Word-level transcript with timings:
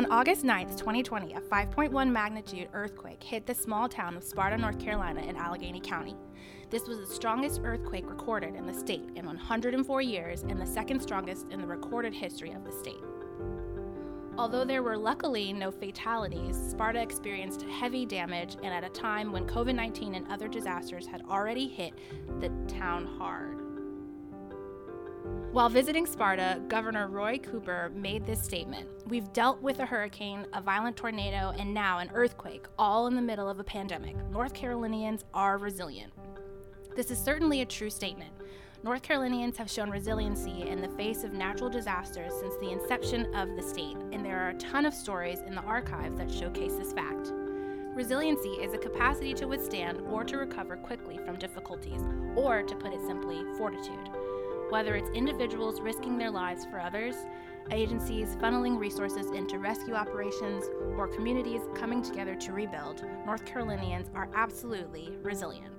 On 0.00 0.10
August 0.10 0.46
9th, 0.46 0.78
2020, 0.78 1.34
a 1.34 1.40
5.1 1.42 2.10
magnitude 2.10 2.70
earthquake 2.72 3.22
hit 3.22 3.44
the 3.44 3.54
small 3.54 3.86
town 3.86 4.16
of 4.16 4.24
Sparta, 4.24 4.56
North 4.56 4.78
Carolina 4.78 5.20
in 5.20 5.36
Alleghany 5.36 5.78
County. 5.78 6.16
This 6.70 6.88
was 6.88 7.00
the 7.00 7.14
strongest 7.14 7.60
earthquake 7.64 8.08
recorded 8.08 8.54
in 8.54 8.66
the 8.66 8.72
state 8.72 9.10
in 9.14 9.26
104 9.26 10.00
years 10.00 10.40
and 10.40 10.58
the 10.58 10.64
second 10.64 11.02
strongest 11.02 11.48
in 11.50 11.60
the 11.60 11.66
recorded 11.66 12.14
history 12.14 12.52
of 12.52 12.64
the 12.64 12.72
state. 12.72 13.04
Although 14.38 14.64
there 14.64 14.82
were 14.82 14.96
luckily 14.96 15.52
no 15.52 15.70
fatalities, 15.70 16.56
Sparta 16.56 17.02
experienced 17.02 17.60
heavy 17.64 18.06
damage 18.06 18.56
and 18.62 18.72
at 18.72 18.84
a 18.84 18.88
time 18.88 19.30
when 19.30 19.46
COVID 19.46 19.74
19 19.74 20.14
and 20.14 20.26
other 20.32 20.48
disasters 20.48 21.06
had 21.06 21.20
already 21.28 21.68
hit 21.68 21.92
the 22.40 22.48
town 22.68 23.04
hard. 23.04 23.59
While 25.52 25.68
visiting 25.68 26.06
Sparta, 26.06 26.62
Governor 26.68 27.08
Roy 27.08 27.38
Cooper 27.38 27.90
made 27.92 28.24
this 28.24 28.40
statement 28.40 28.88
We've 29.08 29.32
dealt 29.32 29.60
with 29.60 29.80
a 29.80 29.86
hurricane, 29.86 30.46
a 30.52 30.62
violent 30.62 30.96
tornado, 30.96 31.52
and 31.58 31.74
now 31.74 31.98
an 31.98 32.08
earthquake, 32.14 32.66
all 32.78 33.08
in 33.08 33.16
the 33.16 33.20
middle 33.20 33.48
of 33.48 33.58
a 33.58 33.64
pandemic. 33.64 34.14
North 34.30 34.54
Carolinians 34.54 35.24
are 35.34 35.58
resilient. 35.58 36.12
This 36.94 37.10
is 37.10 37.18
certainly 37.18 37.62
a 37.62 37.66
true 37.66 37.90
statement. 37.90 38.30
North 38.84 39.02
Carolinians 39.02 39.58
have 39.58 39.68
shown 39.68 39.90
resiliency 39.90 40.68
in 40.68 40.80
the 40.80 40.88
face 40.90 41.24
of 41.24 41.32
natural 41.32 41.68
disasters 41.68 42.32
since 42.38 42.54
the 42.58 42.70
inception 42.70 43.34
of 43.34 43.56
the 43.56 43.62
state, 43.62 43.96
and 44.12 44.24
there 44.24 44.38
are 44.38 44.50
a 44.50 44.58
ton 44.58 44.86
of 44.86 44.94
stories 44.94 45.40
in 45.40 45.56
the 45.56 45.62
archives 45.62 46.16
that 46.18 46.30
showcase 46.30 46.74
this 46.74 46.92
fact. 46.92 47.32
Resiliency 47.92 48.50
is 48.50 48.72
a 48.72 48.78
capacity 48.78 49.34
to 49.34 49.48
withstand 49.48 50.00
or 50.12 50.22
to 50.22 50.36
recover 50.36 50.76
quickly 50.76 51.18
from 51.18 51.40
difficulties, 51.40 52.02
or 52.36 52.62
to 52.62 52.76
put 52.76 52.92
it 52.92 53.04
simply, 53.04 53.42
fortitude. 53.58 54.08
Whether 54.70 54.94
it's 54.94 55.10
individuals 55.10 55.80
risking 55.80 56.16
their 56.16 56.30
lives 56.30 56.64
for 56.64 56.78
others, 56.78 57.16
agencies 57.72 58.36
funneling 58.36 58.78
resources 58.78 59.26
into 59.32 59.58
rescue 59.58 59.94
operations, 59.94 60.64
or 60.96 61.08
communities 61.08 61.62
coming 61.74 62.02
together 62.02 62.36
to 62.36 62.52
rebuild, 62.52 63.04
North 63.26 63.44
Carolinians 63.44 64.10
are 64.14 64.30
absolutely 64.32 65.18
resilient. 65.22 65.74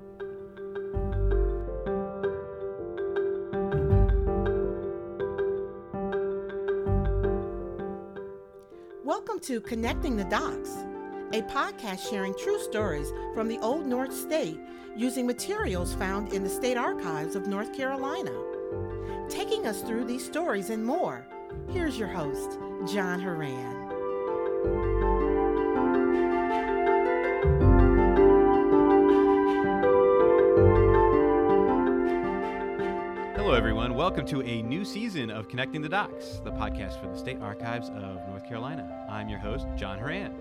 Welcome 9.06 9.40
to 9.44 9.62
Connecting 9.62 10.18
the 10.18 10.26
Dots, 10.26 10.76
a 11.32 11.42
podcast 11.44 12.10
sharing 12.10 12.34
true 12.34 12.60
stories 12.60 13.10
from 13.34 13.48
the 13.48 13.58
Old 13.60 13.86
North 13.86 14.14
State 14.14 14.60
using 14.98 15.26
materials 15.26 15.94
found 15.94 16.34
in 16.34 16.44
the 16.44 16.50
State 16.50 16.76
Archives 16.76 17.38
of 17.38 17.48
North 17.48 17.74
Carolina. 17.74 18.51
Taking 19.32 19.66
us 19.66 19.80
through 19.80 20.04
these 20.04 20.26
stories 20.26 20.72
and 20.72 20.86
more, 20.86 21.26
here's 21.70 21.98
your 21.98 22.10
host, 22.10 22.60
John 22.94 23.22
Horan. 23.22 23.88
Hello, 33.38 33.54
everyone. 33.54 33.96
Welcome 33.96 34.26
to 34.26 34.42
a 34.42 34.62
new 34.64 34.84
season 34.84 35.32
of 35.32 35.48
Connecting 35.48 35.82
the 35.82 35.88
Dots, 35.88 36.42
the 36.42 36.52
podcast 36.52 37.00
for 37.00 37.08
the 37.08 37.18
State 37.18 37.40
Archives 37.42 37.88
of 37.88 38.28
North 38.28 38.46
Carolina. 38.46 39.08
I'm 39.10 39.30
your 39.30 39.40
host, 39.40 39.66
John 39.78 39.98
Horan. 39.98 40.36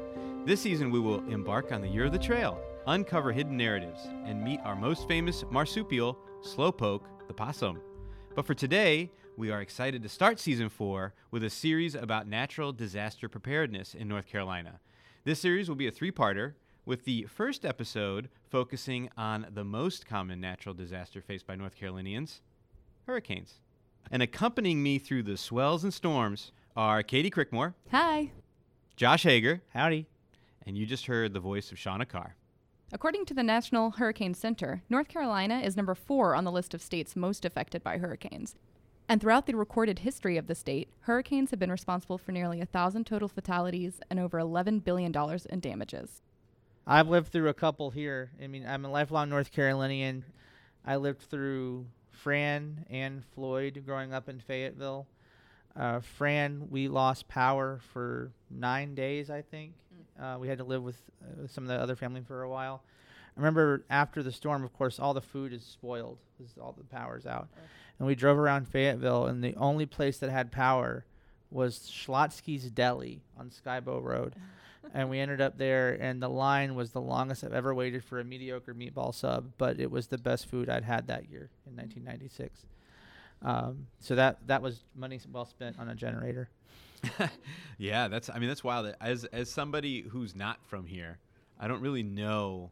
This 0.44 0.60
season, 0.60 0.90
we 0.90 0.98
will 0.98 1.24
embark 1.28 1.70
on 1.70 1.80
the 1.80 1.88
Year 1.88 2.06
of 2.06 2.12
the 2.12 2.18
Trail, 2.18 2.60
uncover 2.88 3.30
hidden 3.30 3.56
narratives, 3.56 4.00
and 4.24 4.42
meet 4.42 4.58
our 4.64 4.74
most 4.74 5.06
famous 5.06 5.44
marsupial, 5.48 6.18
Slowpoke 6.42 7.02
the 7.28 7.34
possum. 7.34 7.80
But 8.34 8.46
for 8.46 8.54
today, 8.54 9.10
we 9.36 9.50
are 9.50 9.60
excited 9.60 10.02
to 10.02 10.08
start 10.08 10.38
season 10.38 10.68
four 10.68 11.14
with 11.30 11.42
a 11.44 11.50
series 11.50 11.94
about 11.94 12.28
natural 12.28 12.72
disaster 12.72 13.28
preparedness 13.28 13.94
in 13.94 14.08
North 14.08 14.26
Carolina. 14.26 14.80
This 15.24 15.40
series 15.40 15.68
will 15.68 15.76
be 15.76 15.86
a 15.88 15.92
three 15.92 16.12
parter, 16.12 16.54
with 16.86 17.04
the 17.04 17.24
first 17.24 17.64
episode 17.64 18.28
focusing 18.48 19.10
on 19.16 19.46
the 19.52 19.64
most 19.64 20.06
common 20.06 20.40
natural 20.40 20.74
disaster 20.74 21.20
faced 21.20 21.46
by 21.46 21.54
North 21.54 21.76
Carolinians 21.76 22.40
hurricanes. 23.06 23.60
And 24.10 24.22
accompanying 24.22 24.82
me 24.82 24.98
through 24.98 25.24
the 25.24 25.36
swells 25.36 25.84
and 25.84 25.92
storms 25.92 26.52
are 26.76 27.02
Katie 27.02 27.30
Crickmore, 27.30 27.74
Hi. 27.90 28.30
Josh 28.96 29.24
Hager, 29.24 29.62
Howdy. 29.74 30.06
and 30.66 30.76
you 30.76 30.86
just 30.86 31.06
heard 31.06 31.32
the 31.34 31.40
voice 31.40 31.70
of 31.70 31.78
Shauna 31.78 32.08
Carr. 32.08 32.36
According 32.92 33.24
to 33.26 33.34
the 33.34 33.44
National 33.44 33.92
Hurricane 33.92 34.34
Center, 34.34 34.82
North 34.90 35.06
Carolina 35.06 35.60
is 35.60 35.76
number 35.76 35.94
four 35.94 36.34
on 36.34 36.42
the 36.42 36.50
list 36.50 36.74
of 36.74 36.82
states 36.82 37.14
most 37.14 37.44
affected 37.44 37.84
by 37.84 37.98
hurricanes. 37.98 38.56
And 39.08 39.20
throughout 39.20 39.46
the 39.46 39.54
recorded 39.54 40.00
history 40.00 40.36
of 40.36 40.48
the 40.48 40.56
state, 40.56 40.88
hurricanes 41.02 41.50
have 41.50 41.60
been 41.60 41.70
responsible 41.70 42.18
for 42.18 42.32
nearly 42.32 42.60
a 42.60 42.66
thousand 42.66 43.06
total 43.06 43.28
fatalities 43.28 44.00
and 44.10 44.18
over 44.18 44.38
$11 44.38 44.82
billion 44.82 45.14
in 45.50 45.60
damages. 45.60 46.22
I've 46.84 47.08
lived 47.08 47.28
through 47.28 47.48
a 47.48 47.54
couple 47.54 47.90
here. 47.90 48.32
I 48.42 48.48
mean, 48.48 48.66
I'm 48.66 48.84
a 48.84 48.90
lifelong 48.90 49.28
North 49.28 49.52
Carolinian. 49.52 50.24
I 50.84 50.96
lived 50.96 51.22
through 51.22 51.86
Fran 52.10 52.86
and 52.90 53.24
Floyd 53.24 53.84
growing 53.86 54.12
up 54.12 54.28
in 54.28 54.40
Fayetteville. 54.40 55.06
Uh, 55.76 56.00
Fran, 56.00 56.66
we 56.70 56.88
lost 56.88 57.28
power 57.28 57.78
for 57.92 58.32
nine 58.50 58.96
days, 58.96 59.30
I 59.30 59.42
think. 59.42 59.74
Uh, 60.20 60.36
we 60.38 60.48
had 60.48 60.58
to 60.58 60.64
live 60.64 60.82
with 60.82 61.00
uh, 61.22 61.46
some 61.46 61.64
of 61.64 61.68
the 61.68 61.74
other 61.74 61.96
family 61.96 62.22
for 62.26 62.42
a 62.42 62.48
while. 62.48 62.82
I 63.36 63.40
remember 63.40 63.84
after 63.90 64.22
the 64.22 64.32
storm, 64.32 64.64
of 64.64 64.72
course, 64.72 64.98
all 64.98 65.14
the 65.14 65.20
food 65.20 65.52
is 65.52 65.64
spoiled 65.64 66.18
because 66.36 66.52
all 66.58 66.74
the 66.76 66.84
power's 66.84 67.26
out. 67.26 67.48
And 67.98 68.06
we 68.06 68.14
drove 68.14 68.38
around 68.38 68.68
Fayetteville, 68.68 69.26
and 69.26 69.44
the 69.44 69.54
only 69.56 69.86
place 69.86 70.18
that 70.18 70.30
had 70.30 70.50
power 70.50 71.04
was 71.50 71.90
Schlotzsky's 71.90 72.70
Deli 72.70 73.20
on 73.38 73.50
Skibo 73.50 74.02
Road. 74.02 74.34
and 74.94 75.08
we 75.10 75.20
ended 75.20 75.40
up 75.40 75.58
there, 75.58 75.96
and 76.00 76.22
the 76.22 76.28
line 76.28 76.74
was 76.74 76.90
the 76.90 77.00
longest 77.00 77.44
I've 77.44 77.52
ever 77.52 77.74
waited 77.74 78.04
for 78.04 78.20
a 78.20 78.24
mediocre 78.24 78.74
meatball 78.74 79.14
sub, 79.14 79.52
but 79.58 79.78
it 79.78 79.90
was 79.90 80.08
the 80.08 80.18
best 80.18 80.46
food 80.46 80.68
I'd 80.68 80.84
had 80.84 81.06
that 81.08 81.28
year 81.30 81.50
in 81.66 81.76
1996. 81.76 82.66
Um, 83.42 83.86
so 84.00 84.14
that 84.16 84.38
that 84.48 84.60
was 84.60 84.84
money 84.94 85.18
well 85.32 85.46
spent 85.46 85.78
on 85.78 85.88
a 85.88 85.94
generator. 85.94 86.50
yeah, 87.78 88.08
that's 88.08 88.30
I 88.30 88.38
mean 88.38 88.48
that's 88.48 88.64
wild. 88.64 88.94
As 89.00 89.24
as 89.26 89.50
somebody 89.50 90.02
who's 90.02 90.34
not 90.34 90.58
from 90.66 90.86
here, 90.86 91.18
I 91.58 91.68
don't 91.68 91.80
really 91.80 92.02
know 92.02 92.70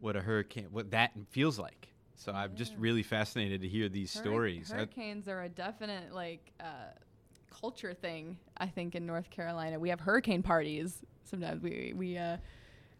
what 0.00 0.16
a 0.16 0.20
hurricane 0.20 0.68
what 0.70 0.90
that 0.90 1.12
feels 1.30 1.58
like. 1.58 1.88
So 2.16 2.32
I'm 2.32 2.56
just 2.56 2.74
really 2.78 3.02
fascinated 3.02 3.60
to 3.60 3.68
hear 3.68 3.88
these 3.88 4.10
stories. 4.10 4.72
I- 4.72 4.76
Hurricanes 4.76 5.28
are 5.28 5.42
a 5.42 5.48
definite 5.48 6.14
like 6.14 6.52
uh, 6.60 6.92
culture 7.60 7.92
thing. 7.92 8.38
I 8.56 8.66
think 8.66 8.94
in 8.94 9.04
North 9.06 9.28
Carolina, 9.30 9.78
we 9.78 9.90
have 9.90 10.00
hurricane 10.00 10.42
parties. 10.42 10.98
Sometimes 11.24 11.62
we 11.62 11.92
we. 11.94 12.16
Uh, 12.16 12.38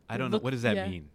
I 0.08 0.18
don't 0.18 0.30
know 0.30 0.38
what 0.38 0.50
does 0.50 0.62
that 0.62 0.76
yeah. 0.76 0.88
mean. 0.88 1.08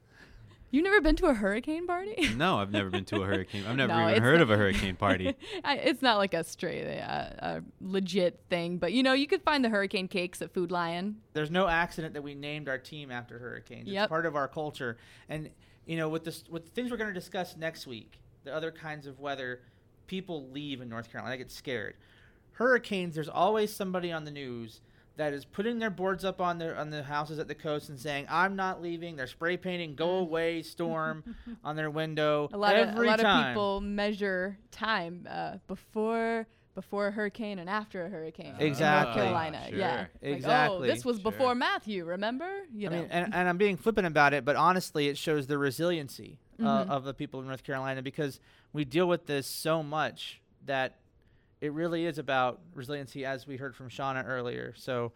You've 0.72 0.86
never 0.86 1.02
been 1.02 1.18
to 1.18 1.26
a 1.28 1.34
hurricane 1.34 1.86
party? 1.86 2.16
No, 2.38 2.58
I've 2.60 2.72
never 2.72 2.90
been 2.90 3.04
to 3.06 3.22
a 3.22 3.26
hurricane. 3.26 3.66
I've 3.68 3.76
never 3.76 3.94
No, 3.94 4.10
even 4.10 4.24
heard 4.24 4.36
not- 4.36 4.42
of 4.44 4.52
a 4.52 4.58
hurricane 4.58 4.96
party. 4.96 5.36
I, 5.64 5.76
it's 5.76 6.02
not 6.02 6.18
like 6.18 6.34
a 6.34 6.44
straight, 6.44 7.00
uh, 7.00 7.30
a 7.40 7.62
legit 7.82 8.40
thing, 8.50 8.78
but 8.78 8.94
you 8.94 9.04
know, 9.04 9.14
you 9.14 9.28
could 9.28 9.44
find 9.44 9.64
the 9.66 9.70
hurricane 9.70 10.08
cakes 10.08 10.42
at 10.42 10.54
Food 10.54 10.72
Lion. 10.72 11.18
There's 11.34 11.52
no 11.52 11.68
accident 11.68 12.14
that 12.14 12.22
we 12.24 12.34
named 12.36 12.70
our 12.70 12.78
team 12.78 13.12
after 13.12 13.38
hurricanes. 13.38 13.82
It's 13.88 13.92
Yep. 13.94 14.10
part 14.10 14.26
of 14.26 14.36
our 14.36 14.48
culture. 14.48 14.98
And 15.30 15.50
you 15.86 15.98
know, 15.98 16.08
with 16.10 16.24
this 16.24 16.44
with 16.50 16.66
the 16.66 16.72
things 16.72 16.90
we're 16.90 16.98
going 16.98 17.10
to 17.14 17.20
discuss 17.20 17.58
next 17.58 17.86
week, 17.86 18.20
the 18.46 18.54
other 18.56 18.72
kinds 18.72 19.08
of 19.08 19.20
weather, 19.20 19.62
people 20.08 20.50
leave 20.52 20.80
in 20.82 20.88
North 20.90 21.12
Carolina. 21.12 21.34
I 21.34 21.38
get 21.38 21.52
scared. 21.52 21.96
Hurricanes, 22.54 23.16
there's 23.16 23.30
always 23.30 23.74
somebody 23.74 24.12
on 24.12 24.24
the 24.24 24.32
news 24.32 24.82
that 25.22 25.34
is 25.34 25.46
putting 25.46 25.78
their 25.78 25.92
boards 25.92 26.26
up 26.26 26.42
on 26.42 26.58
their 26.58 26.76
on 26.76 26.90
the 26.90 27.04
houses 27.04 27.38
at 27.38 27.48
the 27.48 27.54
coast 27.56 27.90
and 27.90 28.00
saying, 28.00 28.26
"I'm 28.28 28.56
not 28.56 28.82
leaving." 28.82 29.16
They're 29.16 29.28
spray 29.28 29.56
painting 29.56 29.94
"Go 29.94 30.16
away, 30.18 30.64
storm" 30.64 31.24
on 31.64 31.76
their 31.76 31.92
window 31.92 32.50
A 32.52 32.58
lot 32.58 32.76
every 32.76 33.08
of 33.08 33.14
a 33.14 33.18
lot 33.18 33.20
time. 33.20 33.44
of 33.50 33.54
people 33.54 33.82
measure 33.82 34.58
time 34.72 35.28
uh, 35.30 35.58
before 35.68 36.48
before 36.74 37.08
a 37.08 37.12
hurricane 37.12 37.60
and 37.60 37.70
after 37.70 38.06
a 38.06 38.10
hurricane. 38.10 38.56
in 38.58 38.66
Exactly. 38.66 39.22
North 39.22 39.26
Carolina. 39.26 39.66
Sure. 39.70 39.78
Yeah. 39.78 40.06
Like, 40.24 40.70
oh, 40.72 40.82
this 40.82 41.04
was 41.06 41.18
Sure. 41.18 41.24
before 41.32 41.54
Matthew. 41.54 42.06
Remember? 42.06 42.50
You 42.74 42.88
I 42.88 42.92
know. 42.92 43.02
mean, 43.02 43.08
and, 43.12 43.36
and 43.36 43.50
I'm 43.50 43.58
being 43.58 43.76
flippant 43.78 44.08
about 44.08 44.34
it, 44.34 44.46
but 44.46 44.56
honestly, 44.56 45.08
it 45.10 45.18
shows 45.18 45.48
the 45.48 45.58
resiliency 45.58 46.40
uh, 46.62 46.86
Mhm. 46.86 46.90
of 46.90 47.04
the 47.04 47.14
people 47.14 47.42
of 47.42 47.46
North 47.46 47.64
Carolina 47.64 48.02
because 48.02 48.40
we 48.72 48.86
deal 48.86 49.06
with 49.08 49.26
this 49.28 49.48
so 49.48 49.84
much 49.84 50.40
that 50.66 51.01
it 51.62 51.72
really 51.74 52.06
is 52.06 52.18
about 52.18 52.60
resiliency, 52.74 53.24
as 53.24 53.48
we 53.48 53.58
heard 53.58 53.76
from 53.76 53.90
Shauna 53.90 54.28
earlier. 54.28 54.74
So, 54.76 55.14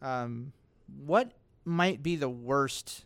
um, 0.00 0.52
what 1.04 1.32
might 1.64 2.02
be 2.02 2.16
the 2.16 2.30
worst 2.30 3.04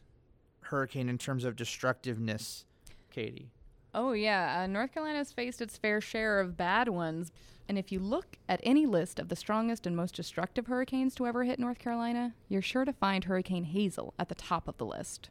hurricane 0.61 1.09
in 1.09 1.19
terms 1.19 1.44
of 1.44 1.56
destructiveness, 1.56 2.65
Katie? 3.11 3.50
Oh, 3.93 4.12
yeah. 4.12 4.61
Uh, 4.62 4.67
North 4.67 4.93
Carolina's 4.93 5.33
faced 5.33 5.61
its 5.61 5.77
fair 5.77 6.00
share 6.00 6.41
of 6.41 6.56
bad 6.56 6.88
ones. 6.88 7.33
And 7.69 7.79
if 7.79 7.91
you 7.91 7.99
look 7.99 8.37
at 8.49 8.61
any 8.62 8.87
list 8.87 9.19
of 9.19 9.29
the 9.29 9.37
strongest 9.37 9.87
and 9.87 9.97
most 9.97 10.15
destructive 10.15 10.69
hurricanes 10.69 11.15
to 11.17 11.27
ever 11.27 11.43
hit 11.44 11.59
North 11.59 11.79
Carolina, 11.79 12.35
you're 12.49 12.62
sure 12.62 12.85
to 12.85 12.93
find 12.93 13.25
Hurricane 13.25 13.65
Hazel 13.65 14.15
at 14.19 14.29
the 14.29 14.35
top 14.35 14.69
of 14.69 14.77
the 14.77 14.87
list. 14.87 15.31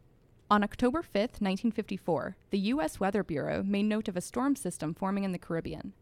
On 0.51 0.63
October 0.63 0.99
5th, 0.99 1.39
1954, 1.41 2.35
the 2.49 2.59
U.S. 2.59 2.99
Weather 2.99 3.23
Bureau 3.23 3.63
made 3.63 3.85
note 3.85 4.07
of 4.07 4.17
a 4.17 4.21
storm 4.21 4.55
system 4.55 4.93
forming 4.93 5.23
in 5.23 5.31
the 5.31 5.39
Caribbean. 5.39 5.93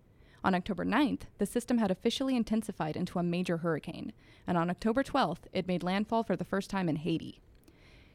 On 0.44 0.54
October 0.54 0.84
9th, 0.84 1.22
the 1.38 1.46
system 1.46 1.78
had 1.78 1.90
officially 1.90 2.36
intensified 2.36 2.98
into 2.98 3.18
a 3.18 3.24
major 3.24 3.58
hurricane, 3.58 4.12
and 4.46 4.58
on 4.58 4.70
October 4.70 5.02
12th, 5.02 5.44
it 5.54 5.68
made 5.68 5.84
landfall 5.84 6.24
for 6.24 6.36
the 6.36 6.44
first 6.44 6.70
time 6.70 6.90
in 6.90 6.98
Haiti. 6.98 7.40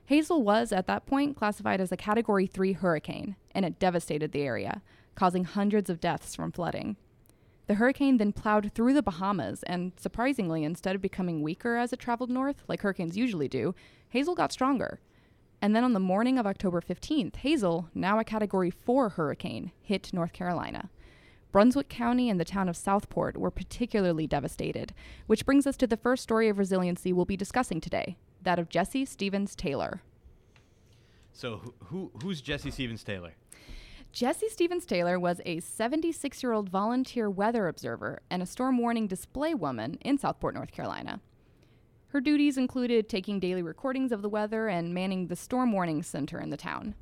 Hazel 0.06 0.42
was, 0.42 0.72
at 0.72 0.86
that 0.86 1.06
point, 1.06 1.36
classified 1.36 1.80
as 1.80 1.90
a 1.92 1.96
Category 1.96 2.46
3 2.46 2.72
hurricane, 2.72 3.36
and 3.52 3.64
it 3.64 3.78
devastated 3.78 4.32
the 4.32 4.42
area, 4.42 4.82
causing 5.14 5.44
hundreds 5.44 5.88
of 5.88 6.00
deaths 6.00 6.34
from 6.34 6.52
flooding. 6.52 6.96
The 7.66 7.74
hurricane 7.74 8.16
then 8.16 8.32
plowed 8.32 8.72
through 8.74 8.94
the 8.94 9.02
Bahamas, 9.02 9.62
and 9.64 9.92
surprisingly, 9.98 10.64
instead 10.64 10.94
of 10.94 11.02
becoming 11.02 11.42
weaker 11.42 11.76
as 11.76 11.92
it 11.92 11.98
traveled 11.98 12.30
north, 12.30 12.62
like 12.68 12.80
hurricanes 12.82 13.16
usually 13.16 13.48
do, 13.48 13.74
Hazel 14.08 14.34
got 14.34 14.52
stronger. 14.52 15.00
And 15.60 15.74
then 15.76 15.84
on 15.84 15.92
the 15.92 16.00
morning 16.00 16.38
of 16.38 16.46
October 16.46 16.80
15th, 16.80 17.36
Hazel, 17.36 17.88
now 17.94 18.18
a 18.18 18.24
Category 18.24 18.70
4 18.70 19.10
hurricane, 19.10 19.72
hit 19.82 20.12
North 20.12 20.32
Carolina. 20.32 20.88
Brunswick 21.50 21.88
County 21.88 22.28
and 22.28 22.38
the 22.38 22.44
town 22.44 22.68
of 22.68 22.76
Southport 22.76 23.36
were 23.36 23.50
particularly 23.50 24.26
devastated, 24.26 24.92
which 25.26 25.46
brings 25.46 25.66
us 25.66 25.76
to 25.78 25.86
the 25.86 25.96
first 25.96 26.22
story 26.22 26.48
of 26.48 26.58
resiliency 26.58 27.12
we'll 27.12 27.24
be 27.24 27.36
discussing 27.36 27.80
today 27.80 28.16
that 28.42 28.58
of 28.58 28.68
Jesse 28.68 29.04
Stevens 29.04 29.56
Taylor. 29.56 30.02
So, 31.32 31.58
who, 31.58 31.74
who 31.86 32.10
who's 32.22 32.40
Jesse 32.40 32.70
Stevens 32.70 33.02
Taylor? 33.02 33.32
Jesse 34.12 34.48
Stevens 34.48 34.86
Taylor 34.86 35.18
was 35.18 35.40
a 35.44 35.60
76 35.60 36.42
year 36.42 36.52
old 36.52 36.68
volunteer 36.68 37.30
weather 37.30 37.68
observer 37.68 38.20
and 38.30 38.42
a 38.42 38.46
storm 38.46 38.78
warning 38.78 39.06
display 39.06 39.54
woman 39.54 39.98
in 40.00 40.18
Southport, 40.18 40.54
North 40.54 40.72
Carolina. 40.72 41.20
Her 42.08 42.20
duties 42.20 42.56
included 42.56 43.08
taking 43.08 43.38
daily 43.38 43.62
recordings 43.62 44.12
of 44.12 44.22
the 44.22 44.28
weather 44.28 44.68
and 44.68 44.94
manning 44.94 45.26
the 45.26 45.36
storm 45.36 45.72
warning 45.72 46.02
center 46.02 46.40
in 46.40 46.50
the 46.50 46.56
town. 46.56 46.94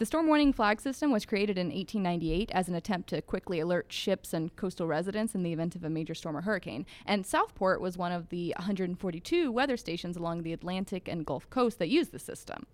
The 0.00 0.06
storm 0.06 0.28
warning 0.28 0.54
flag 0.54 0.80
system 0.80 1.12
was 1.12 1.26
created 1.26 1.58
in 1.58 1.66
1898 1.66 2.50
as 2.52 2.70
an 2.70 2.74
attempt 2.74 3.10
to 3.10 3.20
quickly 3.20 3.60
alert 3.60 3.92
ships 3.92 4.32
and 4.32 4.56
coastal 4.56 4.86
residents 4.86 5.34
in 5.34 5.42
the 5.42 5.52
event 5.52 5.76
of 5.76 5.84
a 5.84 5.90
major 5.90 6.14
storm 6.14 6.38
or 6.38 6.40
hurricane, 6.40 6.86
and 7.04 7.26
Southport 7.26 7.82
was 7.82 7.98
one 7.98 8.10
of 8.10 8.30
the 8.30 8.54
142 8.56 9.52
weather 9.52 9.76
stations 9.76 10.16
along 10.16 10.42
the 10.42 10.54
Atlantic 10.54 11.06
and 11.06 11.26
Gulf 11.26 11.50
Coast 11.50 11.78
that 11.78 11.90
used 11.90 12.12
the 12.12 12.18
system. 12.18 12.64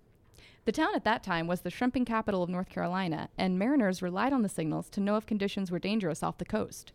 The 0.67 0.70
town 0.70 0.94
at 0.94 1.02
that 1.02 1.25
time 1.25 1.49
was 1.49 1.62
the 1.62 1.70
shrimping 1.70 2.05
capital 2.05 2.44
of 2.44 2.49
North 2.49 2.69
Carolina, 2.69 3.28
and 3.37 3.58
mariners 3.58 4.02
relied 4.02 4.32
on 4.32 4.43
the 4.43 4.49
signals 4.49 4.88
to 4.90 5.00
know 5.00 5.17
if 5.17 5.26
conditions 5.26 5.73
were 5.73 5.81
dangerous 5.81 6.23
off 6.23 6.38
the 6.38 6.44
coast. 6.44 6.93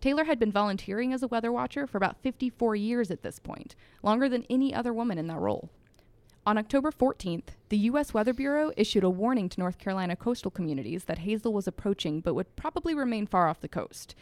Taylor 0.00 0.24
had 0.24 0.38
been 0.38 0.50
volunteering 0.50 1.12
as 1.12 1.22
a 1.22 1.28
weather 1.28 1.52
watcher 1.52 1.86
for 1.86 1.98
about 1.98 2.22
54 2.22 2.74
years 2.74 3.10
at 3.10 3.20
this 3.20 3.38
point, 3.38 3.76
longer 4.02 4.30
than 4.30 4.46
any 4.48 4.72
other 4.72 4.94
woman 4.94 5.18
in 5.18 5.26
that 5.26 5.40
role. 5.40 5.68
On 6.46 6.58
October 6.58 6.90
14th, 6.90 7.54
the 7.70 7.78
U.S. 7.78 8.12
Weather 8.12 8.34
Bureau 8.34 8.70
issued 8.76 9.02
a 9.02 9.08
warning 9.08 9.48
to 9.48 9.60
North 9.60 9.78
Carolina 9.78 10.14
coastal 10.14 10.50
communities 10.50 11.04
that 11.04 11.20
Hazel 11.20 11.54
was 11.54 11.66
approaching 11.66 12.20
but 12.20 12.34
would 12.34 12.54
probably 12.54 12.94
remain 12.94 13.26
far 13.26 13.48
off 13.48 13.62
the 13.62 13.68
coast. 13.68 14.14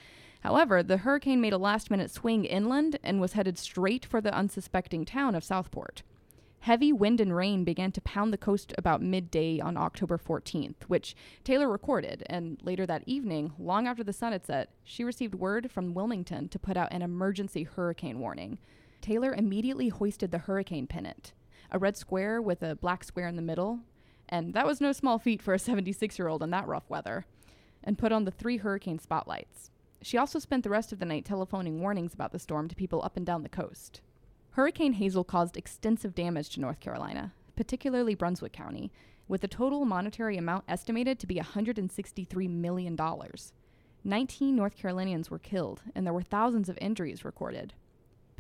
However, 0.42 0.84
the 0.84 0.98
hurricane 0.98 1.40
made 1.40 1.52
a 1.52 1.58
last 1.58 1.90
minute 1.90 2.12
swing 2.12 2.44
inland 2.44 2.96
and 3.02 3.20
was 3.20 3.32
headed 3.32 3.58
straight 3.58 4.04
for 4.04 4.20
the 4.20 4.32
unsuspecting 4.32 5.04
town 5.04 5.34
of 5.34 5.42
Southport. 5.42 6.04
Heavy 6.60 6.92
wind 6.92 7.20
and 7.20 7.34
rain 7.34 7.64
began 7.64 7.90
to 7.90 8.00
pound 8.02 8.32
the 8.32 8.38
coast 8.38 8.72
about 8.78 9.02
midday 9.02 9.58
on 9.58 9.76
October 9.76 10.16
14th, 10.16 10.84
which 10.86 11.16
Taylor 11.42 11.68
recorded, 11.68 12.22
and 12.26 12.56
later 12.62 12.86
that 12.86 13.02
evening, 13.04 13.52
long 13.58 13.88
after 13.88 14.04
the 14.04 14.12
sun 14.12 14.30
had 14.30 14.46
set, 14.46 14.70
she 14.84 15.02
received 15.02 15.34
word 15.34 15.72
from 15.72 15.92
Wilmington 15.92 16.48
to 16.50 16.58
put 16.60 16.76
out 16.76 16.92
an 16.92 17.02
emergency 17.02 17.64
hurricane 17.64 18.20
warning. 18.20 18.58
Taylor 19.00 19.34
immediately 19.34 19.88
hoisted 19.88 20.30
the 20.30 20.38
hurricane 20.38 20.86
pennant, 20.86 21.32
a 21.72 21.78
red 21.78 21.96
square 21.96 22.40
with 22.40 22.62
a 22.62 22.76
black 22.76 23.02
square 23.02 23.26
in 23.26 23.34
the 23.34 23.42
middle, 23.42 23.80
and 24.28 24.54
that 24.54 24.66
was 24.66 24.80
no 24.80 24.92
small 24.92 25.19
feat 25.19 25.42
for 25.42 25.54
a 25.54 25.58
76 25.58 26.19
year 26.19 26.28
old 26.28 26.42
in 26.42 26.50
that 26.50 26.69
rough 26.69 26.88
weather, 26.88 27.24
and 27.82 27.98
put 27.98 28.12
on 28.12 28.24
the 28.24 28.30
three 28.30 28.58
hurricane 28.58 28.98
spotlights. 28.98 29.70
She 30.02 30.19
also 30.19 30.38
spent 30.38 30.64
the 30.64 30.70
rest 30.70 30.92
of 30.92 30.98
the 30.98 31.04
night 31.06 31.24
telephoning 31.24 31.80
warnings 31.80 32.14
about 32.14 32.32
the 32.32 32.38
storm 32.38 32.69
to 32.69 32.76
people 32.76 33.02
up 33.02 33.16
and 33.16 33.24
down 33.24 33.42
the 33.42 33.48
coast. 33.48 34.00
Hurricane 34.50 34.94
Hazel 34.94 35.24
caused 35.24 35.56
extensive 35.56 36.14
damage 36.14 36.50
to 36.50 36.60
North 36.60 36.78
Carolina, 36.78 37.32
particularly 37.56 38.14
Brunswick 38.14 38.52
County, 38.52 38.92
with 39.28 39.42
a 39.44 39.48
total 39.48 39.84
monetary 39.86 40.36
amount 40.36 40.64
estimated 40.68 41.18
to 41.18 41.26
be 41.26 41.36
$163 41.36 42.50
million. 42.50 42.98
19 44.04 44.56
North 44.56 44.76
Carolinians 44.76 45.30
were 45.30 45.38
killed, 45.38 45.82
and 45.94 46.04
there 46.04 46.12
were 46.12 46.22
thousands 46.22 46.68
of 46.68 46.76
injuries 46.80 47.25
recorded. 47.25 47.72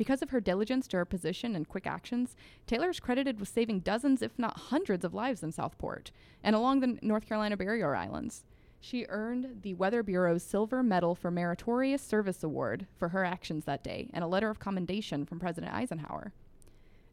Because 0.02 0.20
of 0.20 0.30
her 0.30 0.40
diligence 0.40 0.88
to 0.88 0.96
her 0.96 1.04
position 1.04 1.54
and 1.54 1.68
quick 1.68 1.86
actions, 1.86 2.34
Taylor 2.66 2.90
is 2.90 2.98
credited 2.98 3.38
with 3.38 3.48
saving 3.48 3.82
dozens, 3.82 4.20
if 4.20 4.36
not 4.36 4.58
hundreds, 4.58 5.04
of 5.04 5.14
lives 5.14 5.44
in 5.44 5.52
Southport 5.52 6.10
and 6.42 6.56
along 6.56 6.80
the 6.80 6.98
North 7.02 7.28
Carolina 7.28 7.56
barrier 7.56 7.94
islands. 7.94 8.44
She 8.80 9.06
earned 9.08 9.62
the 9.62 9.74
Weather 9.74 10.02
Bureau's 10.02 10.42
Silver 10.42 10.82
Medal 10.82 11.14
for 11.14 11.30
Meritorious 11.30 12.02
Service 12.02 12.42
Award 12.42 12.88
for 12.96 13.10
her 13.10 13.24
actions 13.24 13.64
that 13.66 13.84
day 13.84 14.10
and 14.12 14.24
a 14.24 14.26
letter 14.26 14.50
of 14.50 14.58
commendation 14.58 15.24
from 15.24 15.38
President 15.38 15.72
Eisenhower. 15.72 16.32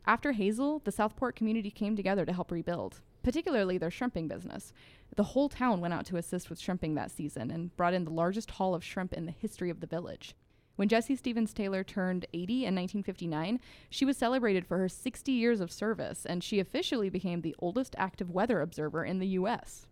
After 0.07 0.31
Hazel, 0.31 0.81
the 0.83 0.91
Southport 0.91 1.36
community 1.36 1.69
came 1.69 1.95
together 1.95 2.25
to 2.25 2.33
help 2.33 2.51
rebuild, 2.51 3.01
particularly 3.21 3.77
their 3.77 3.91
shrimping 3.91 4.27
business. 4.27 4.74
The 5.15 5.21
whole 5.21 5.47
town 5.47 5.80
went 5.80 5.94
out 5.94 6.07
to 6.07 6.18
assist 6.18 6.50
with 6.50 6.59
shrimping 6.59 6.95
that 6.95 7.12
season 7.12 7.51
and 7.51 7.77
brought 7.77 7.94
in 7.94 8.06
the 8.06 8.09
largest 8.09 8.50
haul 8.50 8.74
of 8.74 8.83
shrimp 8.83 9.13
in 9.13 9.27
the 9.27 9.31
history 9.31 9.69
of 9.69 9.80
the 9.80 9.86
village. 9.86 10.33
When 10.80 10.88
Jesse 10.88 11.18
Stevens 11.18 11.54
Taylor 11.54 11.84
turned 11.84 12.26
80 12.31 12.54
in 12.54 12.74
1959, 12.74 13.60
she 13.90 14.06
was 14.06 14.16
celebrated 14.16 14.66
for 14.66 14.78
her 14.78 14.88
60 14.88 15.30
years 15.30 15.60
of 15.60 15.74
service, 15.74 16.26
and 16.26 16.42
she 16.42 16.62
officially 16.62 17.10
became 17.10 17.42
the 17.42 17.54
oldest 17.60 17.96
active 17.98 18.31
weather 18.31 18.62
observer 18.62 19.04
in 19.04 19.20
the 19.20 19.28
U.S. 19.28 19.88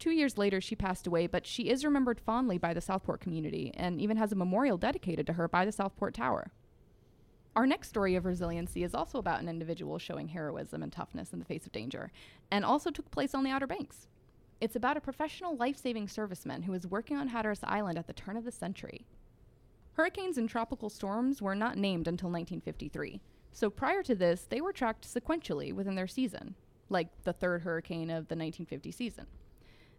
Two 0.00 0.10
years 0.10 0.36
later, 0.36 0.60
she 0.60 0.74
passed 0.74 1.06
away, 1.06 1.28
but 1.28 1.46
she 1.46 1.68
is 1.68 1.84
remembered 1.84 2.18
fondly 2.18 2.58
by 2.58 2.74
the 2.74 2.80
Southport 2.80 3.20
community 3.20 3.70
and 3.76 4.00
even 4.00 4.16
has 4.16 4.32
a 4.32 4.34
memorial 4.34 4.76
dedicated 4.76 5.28
to 5.28 5.34
her 5.34 5.46
by 5.46 5.64
the 5.64 5.70
Southport 5.70 6.12
Tower. 6.12 6.50
Our 7.54 7.64
next 7.64 7.90
story 7.90 8.16
of 8.16 8.26
resiliency 8.26 8.82
is 8.82 8.96
also 8.96 9.18
about 9.18 9.42
an 9.42 9.48
individual 9.48 10.00
showing 10.00 10.26
heroism 10.26 10.82
and 10.82 10.92
toughness 10.92 11.32
in 11.32 11.38
the 11.38 11.44
face 11.44 11.66
of 11.66 11.72
danger, 11.72 12.10
and 12.50 12.64
also 12.64 12.90
took 12.90 13.12
place 13.12 13.32
on 13.32 13.44
the 13.44 13.50
Outer 13.52 13.68
Banks. 13.68 14.08
It's 14.60 14.74
about 14.74 14.96
a 14.96 15.00
professional 15.00 15.56
life 15.56 15.76
saving 15.76 16.08
serviceman 16.08 16.64
who 16.64 16.72
was 16.72 16.84
working 16.84 17.16
on 17.16 17.28
Hatteras 17.28 17.60
Island 17.62 17.96
at 17.96 18.08
the 18.08 18.12
turn 18.12 18.36
of 18.36 18.44
the 18.44 18.50
century. 18.50 19.06
Hurricanes 19.94 20.38
and 20.38 20.48
tropical 20.48 20.90
storms 20.90 21.40
were 21.40 21.54
not 21.54 21.78
named 21.78 22.08
until 22.08 22.28
1953, 22.28 23.20
so 23.52 23.70
prior 23.70 24.02
to 24.02 24.16
this, 24.16 24.44
they 24.48 24.60
were 24.60 24.72
tracked 24.72 25.06
sequentially 25.06 25.72
within 25.72 25.94
their 25.94 26.08
season, 26.08 26.56
like 26.88 27.08
the 27.22 27.32
third 27.32 27.62
hurricane 27.62 28.10
of 28.10 28.26
the 28.26 28.34
1950 28.34 28.90
season. 28.90 29.26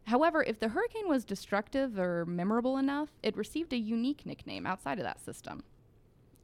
However, 0.04 0.44
if 0.44 0.60
the 0.60 0.68
hurricane 0.68 1.08
was 1.08 1.24
destructive 1.24 1.98
or 1.98 2.26
memorable 2.26 2.78
enough, 2.78 3.10
it 3.24 3.38
received 3.38 3.72
a 3.72 3.78
unique 3.78 4.26
nickname 4.26 4.66
outside 4.68 5.00
of 5.00 5.06
that 5.06 5.24
system. 5.24 5.64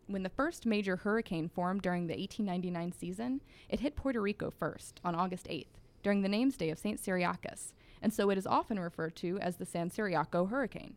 When 0.07 0.23
the 0.23 0.29
first 0.29 0.65
major 0.65 0.95
hurricane 0.95 1.49
formed 1.49 1.81
during 1.81 2.07
the 2.07 2.17
1899 2.17 2.93
season, 2.93 3.41
it 3.67 3.81
hit 3.81 3.97
Puerto 3.97 4.21
Rico 4.21 4.49
first, 4.49 5.01
on 5.03 5.13
August 5.13 5.47
8th, 5.47 5.77
during 6.01 6.21
the 6.21 6.29
name's 6.29 6.55
day 6.55 6.69
of 6.69 6.79
St. 6.79 6.99
Cyriacus, 6.99 7.73
and 8.01 8.13
so 8.13 8.29
it 8.29 8.37
is 8.37 8.47
often 8.47 8.79
referred 8.79 9.17
to 9.17 9.37
as 9.39 9.57
the 9.57 9.65
San 9.65 9.89
Ciriaco 9.89 10.49
hurricane. 10.49 10.95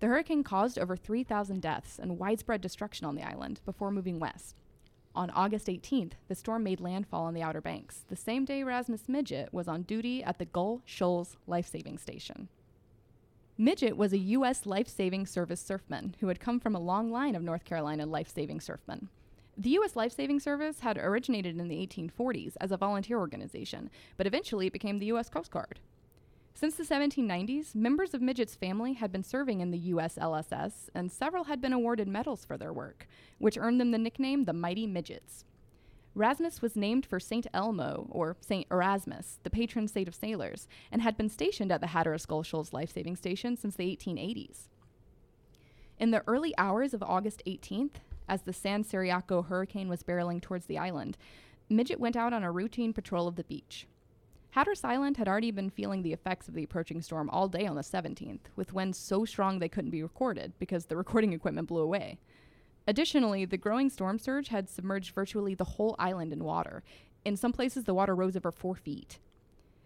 The 0.00 0.08
hurricane 0.08 0.44
caused 0.44 0.78
over 0.78 0.96
3,000 0.96 1.62
deaths 1.62 1.98
and 1.98 2.18
widespread 2.18 2.60
destruction 2.60 3.06
on 3.06 3.14
the 3.14 3.22
island 3.22 3.60
before 3.64 3.90
moving 3.90 4.18
west. 4.18 4.56
On 5.14 5.30
August 5.30 5.68
18th, 5.68 6.12
the 6.28 6.34
storm 6.34 6.62
made 6.62 6.80
landfall 6.80 7.24
on 7.24 7.32
the 7.32 7.42
Outer 7.42 7.62
Banks, 7.62 8.04
the 8.08 8.16
same 8.16 8.44
day 8.44 8.62
Rasmus 8.62 9.04
Midgett 9.08 9.50
was 9.50 9.66
on 9.66 9.82
duty 9.82 10.22
at 10.22 10.38
the 10.38 10.44
Gull 10.44 10.82
Shoals 10.84 11.38
Lifesaving 11.46 11.96
Station. 11.96 12.48
Midgett 13.58 13.94
was 13.94 14.12
a 14.12 14.18
U.S. 14.18 14.66
life 14.66 14.88
saving 14.88 15.24
service 15.24 15.62
surfman 15.62 16.12
who 16.20 16.28
had 16.28 16.40
come 16.40 16.60
from 16.60 16.74
a 16.74 16.80
long 16.80 17.10
line 17.10 17.34
of 17.34 17.42
North 17.42 17.64
Carolina 17.64 18.04
lifesaving 18.04 18.60
surfmen. 18.60 19.08
The 19.56 19.70
U.S. 19.70 19.96
Lifesaving 19.96 20.40
Service 20.40 20.80
had 20.80 20.98
originated 20.98 21.58
in 21.58 21.68
the 21.68 21.86
1840s 21.86 22.56
as 22.60 22.70
a 22.70 22.76
volunteer 22.76 23.18
organization, 23.18 23.88
but 24.18 24.26
eventually 24.26 24.68
became 24.68 24.98
the 24.98 25.06
U.S. 25.06 25.30
Coast 25.30 25.50
Guard. 25.50 25.80
Since 26.56 26.76
the 26.76 26.84
1790s, 26.84 27.74
members 27.74 28.14
of 28.14 28.22
Midgett's 28.22 28.54
family 28.54 28.94
had 28.94 29.12
been 29.12 29.22
serving 29.22 29.60
in 29.60 29.72
the 29.72 29.90
USLSS, 29.92 30.88
and 30.94 31.12
several 31.12 31.44
had 31.44 31.60
been 31.60 31.74
awarded 31.74 32.08
medals 32.08 32.46
for 32.46 32.56
their 32.56 32.72
work, 32.72 33.06
which 33.36 33.58
earned 33.58 33.78
them 33.78 33.90
the 33.90 33.98
nickname 33.98 34.46
the 34.46 34.54
Mighty 34.54 34.86
Midgetts. 34.86 35.44
Rasmus 36.14 36.62
was 36.62 36.74
named 36.74 37.04
for 37.04 37.20
St. 37.20 37.46
Elmo, 37.52 38.06
or 38.10 38.38
St. 38.40 38.66
Erasmus, 38.70 39.38
the 39.42 39.50
patron 39.50 39.86
saint 39.86 40.08
of 40.08 40.14
sailors, 40.14 40.66
and 40.90 41.02
had 41.02 41.18
been 41.18 41.28
stationed 41.28 41.70
at 41.70 41.82
the 41.82 41.88
Hatteras 41.88 42.24
Gull 42.24 42.42
Shoals 42.42 42.72
Life 42.72 42.90
Saving 42.90 43.16
Station 43.16 43.58
since 43.58 43.76
the 43.76 43.94
1880s. 43.94 44.68
In 45.98 46.10
the 46.10 46.24
early 46.26 46.54
hours 46.56 46.94
of 46.94 47.02
August 47.02 47.42
18th, 47.46 47.96
as 48.30 48.40
the 48.40 48.54
San 48.54 48.82
Ciriaco 48.82 49.44
hurricane 49.44 49.90
was 49.90 50.02
barreling 50.02 50.40
towards 50.40 50.64
the 50.64 50.78
island, 50.78 51.18
Midgett 51.70 52.00
went 52.00 52.16
out 52.16 52.32
on 52.32 52.42
a 52.42 52.50
routine 52.50 52.94
patrol 52.94 53.28
of 53.28 53.36
the 53.36 53.44
beach. 53.44 53.86
Hatteras 54.56 54.84
Island 54.84 55.18
had 55.18 55.28
already 55.28 55.50
been 55.50 55.68
feeling 55.68 56.00
the 56.00 56.14
effects 56.14 56.48
of 56.48 56.54
the 56.54 56.64
approaching 56.64 57.02
storm 57.02 57.28
all 57.28 57.46
day 57.46 57.66
on 57.66 57.76
the 57.76 57.82
17th, 57.82 58.40
with 58.56 58.72
winds 58.72 58.96
so 58.96 59.26
strong 59.26 59.58
they 59.58 59.68
couldn't 59.68 59.90
be 59.90 60.02
recorded 60.02 60.54
because 60.58 60.86
the 60.86 60.96
recording 61.02 61.34
equipment 61.34 61.68
blew 61.68 61.82
away. 61.82 62.18
Additionally, 62.86 63.44
the 63.44 63.58
growing 63.58 63.90
storm 63.90 64.18
surge 64.18 64.48
had 64.48 64.70
submerged 64.70 65.14
virtually 65.14 65.54
the 65.54 65.64
whole 65.64 65.94
island 65.98 66.32
in 66.32 66.42
water. 66.42 66.82
In 67.22 67.36
some 67.36 67.52
places, 67.52 67.84
the 67.84 67.92
water 67.92 68.14
rose 68.14 68.34
over 68.34 68.50
four 68.50 68.74
feet. 68.74 69.18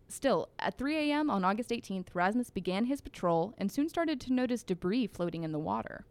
Still, 0.07 0.49
at 0.61 0.79
3 0.79 1.11
a.m. 1.11 1.31
on 1.31 1.45
August 1.45 1.71
18th, 1.71 2.07
Rasmus 2.15 2.51
began 2.51 2.85
his 2.85 3.01
patrol 3.01 3.55
and 3.59 3.73
soon 3.73 3.89
started 3.89 4.21
to 4.21 4.33
notice 4.33 4.63
debris 4.63 5.09
floating 5.09 5.43
in 5.43 5.51
the 5.51 5.59
water. 5.59 6.07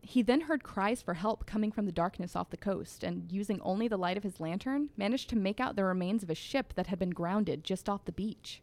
He 0.00 0.22
then 0.22 0.42
heard 0.42 0.62
cries 0.62 1.02
for 1.02 1.14
help 1.14 1.44
coming 1.44 1.70
from 1.70 1.86
the 1.86 1.92
darkness 1.92 2.34
off 2.34 2.50
the 2.50 2.56
coast, 2.56 3.04
and 3.04 3.30
using 3.30 3.60
only 3.60 3.88
the 3.88 3.98
light 3.98 4.16
of 4.16 4.22
his 4.22 4.40
lantern, 4.40 4.90
managed 4.96 5.28
to 5.30 5.36
make 5.36 5.60
out 5.60 5.76
the 5.76 5.84
remains 5.84 6.22
of 6.22 6.30
a 6.30 6.34
ship 6.34 6.72
that 6.76 6.86
had 6.86 6.98
been 6.98 7.10
grounded 7.10 7.64
just 7.64 7.88
off 7.88 8.04
the 8.04 8.12
beach. 8.12 8.62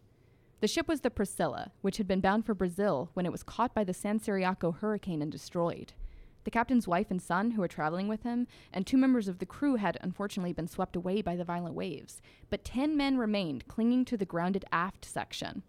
The 0.61 0.67
ship 0.67 0.87
was 0.87 1.01
the 1.01 1.11
Priscilla, 1.11 1.71
which 1.81 1.97
had 1.97 2.07
been 2.07 2.21
bound 2.21 2.45
for 2.45 2.53
Brazil 2.53 3.11
when 3.13 3.25
it 3.25 3.31
was 3.31 3.43
caught 3.43 3.73
by 3.75 3.83
the 3.83 3.93
San 3.93 4.19
Ciriaco 4.19 4.77
hurricane 4.77 5.21
and 5.21 5.31
destroyed. 5.31 5.93
The 6.45 6.51
captain's 6.51 6.87
wife 6.87 7.11
and 7.11 7.21
son, 7.21 7.51
who 7.51 7.61
were 7.61 7.67
traveling 7.67 8.07
with 8.07 8.23
him, 8.23 8.47
and 8.71 8.85
two 8.85 8.97
members 8.97 9.27
of 9.27 9.39
the 9.39 9.45
crew 9.45 9.75
had 9.75 9.97
unfortunately 10.01 10.53
been 10.53 10.67
swept 10.67 10.95
away 10.95 11.21
by 11.21 11.35
the 11.35 11.43
violent 11.43 11.75
waves, 11.75 12.21
but 12.49 12.63
10 12.63 12.95
men 12.95 13.17
remained 13.17 13.67
clinging 13.67 14.05
to 14.05 14.15
the 14.15 14.25
grounded 14.25 14.63
aft 14.71 15.05
section. 15.05 15.63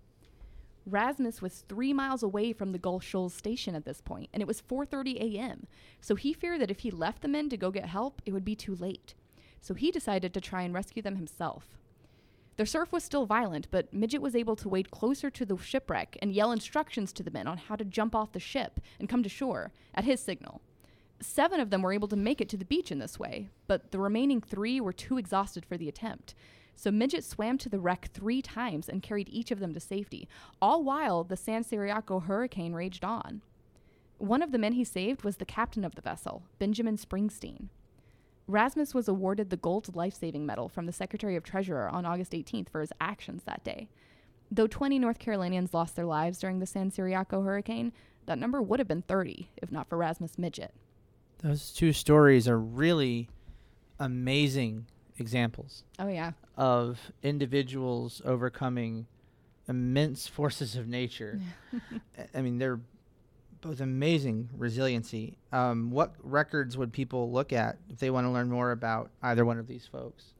Rasmus 0.86 1.42
was 1.42 1.64
3 1.68 1.92
miles 1.92 2.22
away 2.22 2.52
from 2.52 2.70
the 2.70 2.78
Gull 2.78 3.00
Shoals 3.00 3.34
station 3.34 3.74
at 3.74 3.84
this 3.84 4.00
point, 4.00 4.30
and 4.32 4.40
it 4.40 4.46
was 4.46 4.62
4:30 4.62 5.16
a.m. 5.20 5.66
So 6.00 6.14
he 6.14 6.32
feared 6.32 6.60
that 6.60 6.70
if 6.70 6.80
he 6.80 6.90
left 6.92 7.22
the 7.22 7.28
men 7.28 7.48
to 7.50 7.56
go 7.56 7.72
get 7.72 7.86
help, 7.86 8.22
it 8.24 8.32
would 8.32 8.44
be 8.44 8.54
too 8.54 8.76
late. 8.76 9.14
So 9.60 9.74
he 9.74 9.90
decided 9.90 10.32
to 10.32 10.40
try 10.40 10.62
and 10.62 10.72
rescue 10.72 11.02
them 11.02 11.16
himself. 11.16 11.76
The 12.56 12.64
surf 12.64 12.92
was 12.92 13.04
still 13.04 13.26
violent, 13.26 13.68
but 13.70 13.92
Midgett 13.92 14.20
was 14.20 14.36
able 14.36 14.56
to 14.56 14.68
wade 14.68 14.90
closer 14.90 15.28
to 15.28 15.44
the 15.44 15.58
shipwreck 15.58 16.16
and 16.22 16.32
yell 16.32 16.52
instructions 16.52 17.12
to 17.12 17.22
the 17.22 17.30
men 17.30 17.46
on 17.46 17.58
how 17.58 17.76
to 17.76 17.84
jump 17.84 18.14
off 18.14 18.32
the 18.32 18.40
ship 18.40 18.80
and 18.98 19.08
come 19.08 19.22
to 19.22 19.28
shore 19.28 19.72
at 19.94 20.04
his 20.04 20.20
signal. 20.20 20.62
Seven 21.20 21.60
of 21.60 21.70
them 21.70 21.82
were 21.82 21.92
able 21.92 22.08
to 22.08 22.16
make 22.16 22.40
it 22.40 22.48
to 22.50 22.56
the 22.56 22.64
beach 22.64 22.92
in 22.92 22.98
this 22.98 23.18
way, 23.18 23.48
but 23.66 23.90
the 23.90 23.98
remaining 23.98 24.40
three 24.40 24.80
were 24.80 24.92
too 24.92 25.18
exhausted 25.18 25.66
for 25.66 25.76
the 25.76 25.88
attempt. 25.88 26.34
So 26.76 26.90
Midgett 26.90 27.24
swam 27.24 27.56
to 27.58 27.68
the 27.68 27.80
wreck 27.80 28.10
three 28.12 28.42
times 28.42 28.88
and 28.88 29.02
carried 29.02 29.30
each 29.30 29.50
of 29.50 29.58
them 29.58 29.72
to 29.74 29.80
safety, 29.80 30.28
all 30.60 30.84
while 30.84 31.24
the 31.24 31.36
San 31.36 31.64
Ciriaco 31.64 32.24
hurricane 32.24 32.74
raged 32.74 33.02
on. 33.02 33.40
One 34.18 34.42
of 34.42 34.52
the 34.52 34.58
men 34.58 34.74
he 34.74 34.84
saved 34.84 35.24
was 35.24 35.38
the 35.38 35.44
captain 35.44 35.84
of 35.84 35.94
the 35.94 36.02
vessel, 36.02 36.42
Benjamin 36.58 36.96
Springsteen. 36.96 37.68
Rasmus 38.46 38.94
was 38.94 39.08
awarded 39.08 39.50
the 39.50 39.56
Gold 39.56 39.96
Life 39.96 40.14
Saving 40.14 40.46
Medal 40.46 40.68
from 40.68 40.86
the 40.86 40.92
Secretary 40.92 41.34
of 41.34 41.42
Treasurer 41.42 41.88
on 41.88 42.06
August 42.06 42.32
18th 42.32 42.68
for 42.68 42.80
his 42.80 42.92
actions 43.00 43.42
that 43.44 43.64
day. 43.64 43.88
Though 44.50 44.68
20 44.68 44.98
North 44.98 45.18
Carolinians 45.18 45.74
lost 45.74 45.96
their 45.96 46.06
lives 46.06 46.38
during 46.38 46.60
the 46.60 46.66
San 46.66 46.90
Ciriaco 46.90 47.44
hurricane, 47.44 47.92
that 48.26 48.38
number 48.38 48.62
would 48.62 48.78
have 48.78 48.86
been 48.86 49.02
30 49.02 49.48
if 49.56 49.72
not 49.72 49.88
for 49.88 49.96
Rasmus 49.96 50.36
Midgett. 50.36 50.70
Those 51.38 51.72
two 51.72 51.92
stories 51.92 52.46
are 52.46 52.58
really 52.58 53.28
amazing 53.98 54.86
examples 55.18 55.84
Oh, 55.98 56.08
yeah. 56.08 56.32
of 56.56 56.98
individuals 57.22 58.20
overcoming 58.24 59.06
immense 59.68 60.26
forces 60.38 60.76
of 60.76 60.86
nature. 60.88 61.40
I- 62.34 62.40
mean, 62.42 62.58
they're 62.58 62.80
both 63.60 63.80
amazing 63.80 64.48
resiliency. 64.56 65.38
Um, 65.52 65.90
what 65.90 66.14
records 66.22 66.76
would 66.76 66.92
people 66.92 67.32
look 67.32 67.52
at 67.52 67.78
if 67.90 67.98
they 67.98 68.10
want 68.10 68.26
to 68.26 68.30
learn 68.30 68.48
more 68.50 68.70
about 68.70 69.10
either 69.22 69.44
one 69.44 69.58
of 69.58 69.66
these 69.66 69.86
folks? 69.86 70.34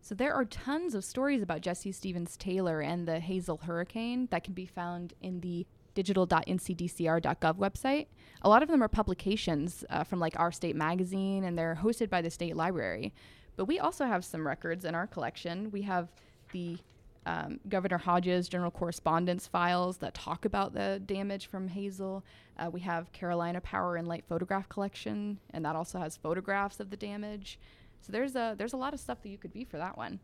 So 0.00 0.14
there 0.14 0.32
are 0.34 0.44
tons 0.44 0.94
of 0.94 1.04
stories 1.04 1.42
about 1.42 1.60
Jesse 1.60 1.92
Stevens 1.92 2.36
Taylor 2.36 2.80
and 2.80 3.06
the 3.06 3.20
Hazel 3.20 3.58
hurricane 3.58 4.26
that 4.30 4.42
can 4.42 4.52
be 4.54 4.66
found 4.66 5.12
in 5.20 5.40
the 5.40 5.66
digital.ncdcr.gov 5.94 7.56
website. 7.56 8.06
A 8.42 8.48
lot 8.48 8.62
of 8.62 8.68
them 8.68 8.82
are 8.82 8.88
publications 8.88 9.84
uh, 9.90 10.04
from 10.04 10.18
like 10.20 10.38
our 10.40 10.50
state 10.52 10.74
magazine 10.76 11.44
and 11.44 11.56
they're 11.58 11.78
hosted 11.82 12.08
by 12.10 12.22
the 12.22 12.30
state 12.30 12.56
library. 12.56 13.12
But 13.56 13.66
we 13.66 13.78
also 13.78 14.06
have 14.06 14.24
some 14.24 14.46
records 14.46 14.84
in 14.84 14.94
our 14.94 15.06
collection. 15.06 15.70
We 15.70 15.82
have 15.82 16.08
the 16.52 16.78
um, 17.24 17.60
Governor 17.68 17.98
Hodges 17.98 18.48
general 18.48 18.70
correspondence 18.70 19.46
files 19.46 19.98
that 19.98 20.14
talk 20.14 20.44
about 20.44 20.74
the 20.74 21.00
damage 21.04 21.46
from 21.46 21.68
Hazel. 21.68 22.24
Uh, 22.58 22.70
we 22.70 22.80
have 22.80 23.12
Carolina 23.12 23.60
Power 23.60 23.96
and 23.96 24.08
Light 24.08 24.24
photograph 24.28 24.68
collection, 24.68 25.38
and 25.50 25.64
that 25.64 25.76
also 25.76 25.98
has 25.98 26.16
photographs 26.16 26.80
of 26.80 26.90
the 26.90 26.96
damage. 26.96 27.58
So 28.00 28.10
there's 28.12 28.34
a 28.34 28.54
there's 28.58 28.72
a 28.72 28.76
lot 28.78 28.94
of 28.94 29.00
stuff 29.00 29.22
that 29.22 29.28
you 29.28 29.38
could 29.38 29.52
be 29.52 29.64
for 29.64 29.76
that 29.78 29.96
one. 29.96 30.18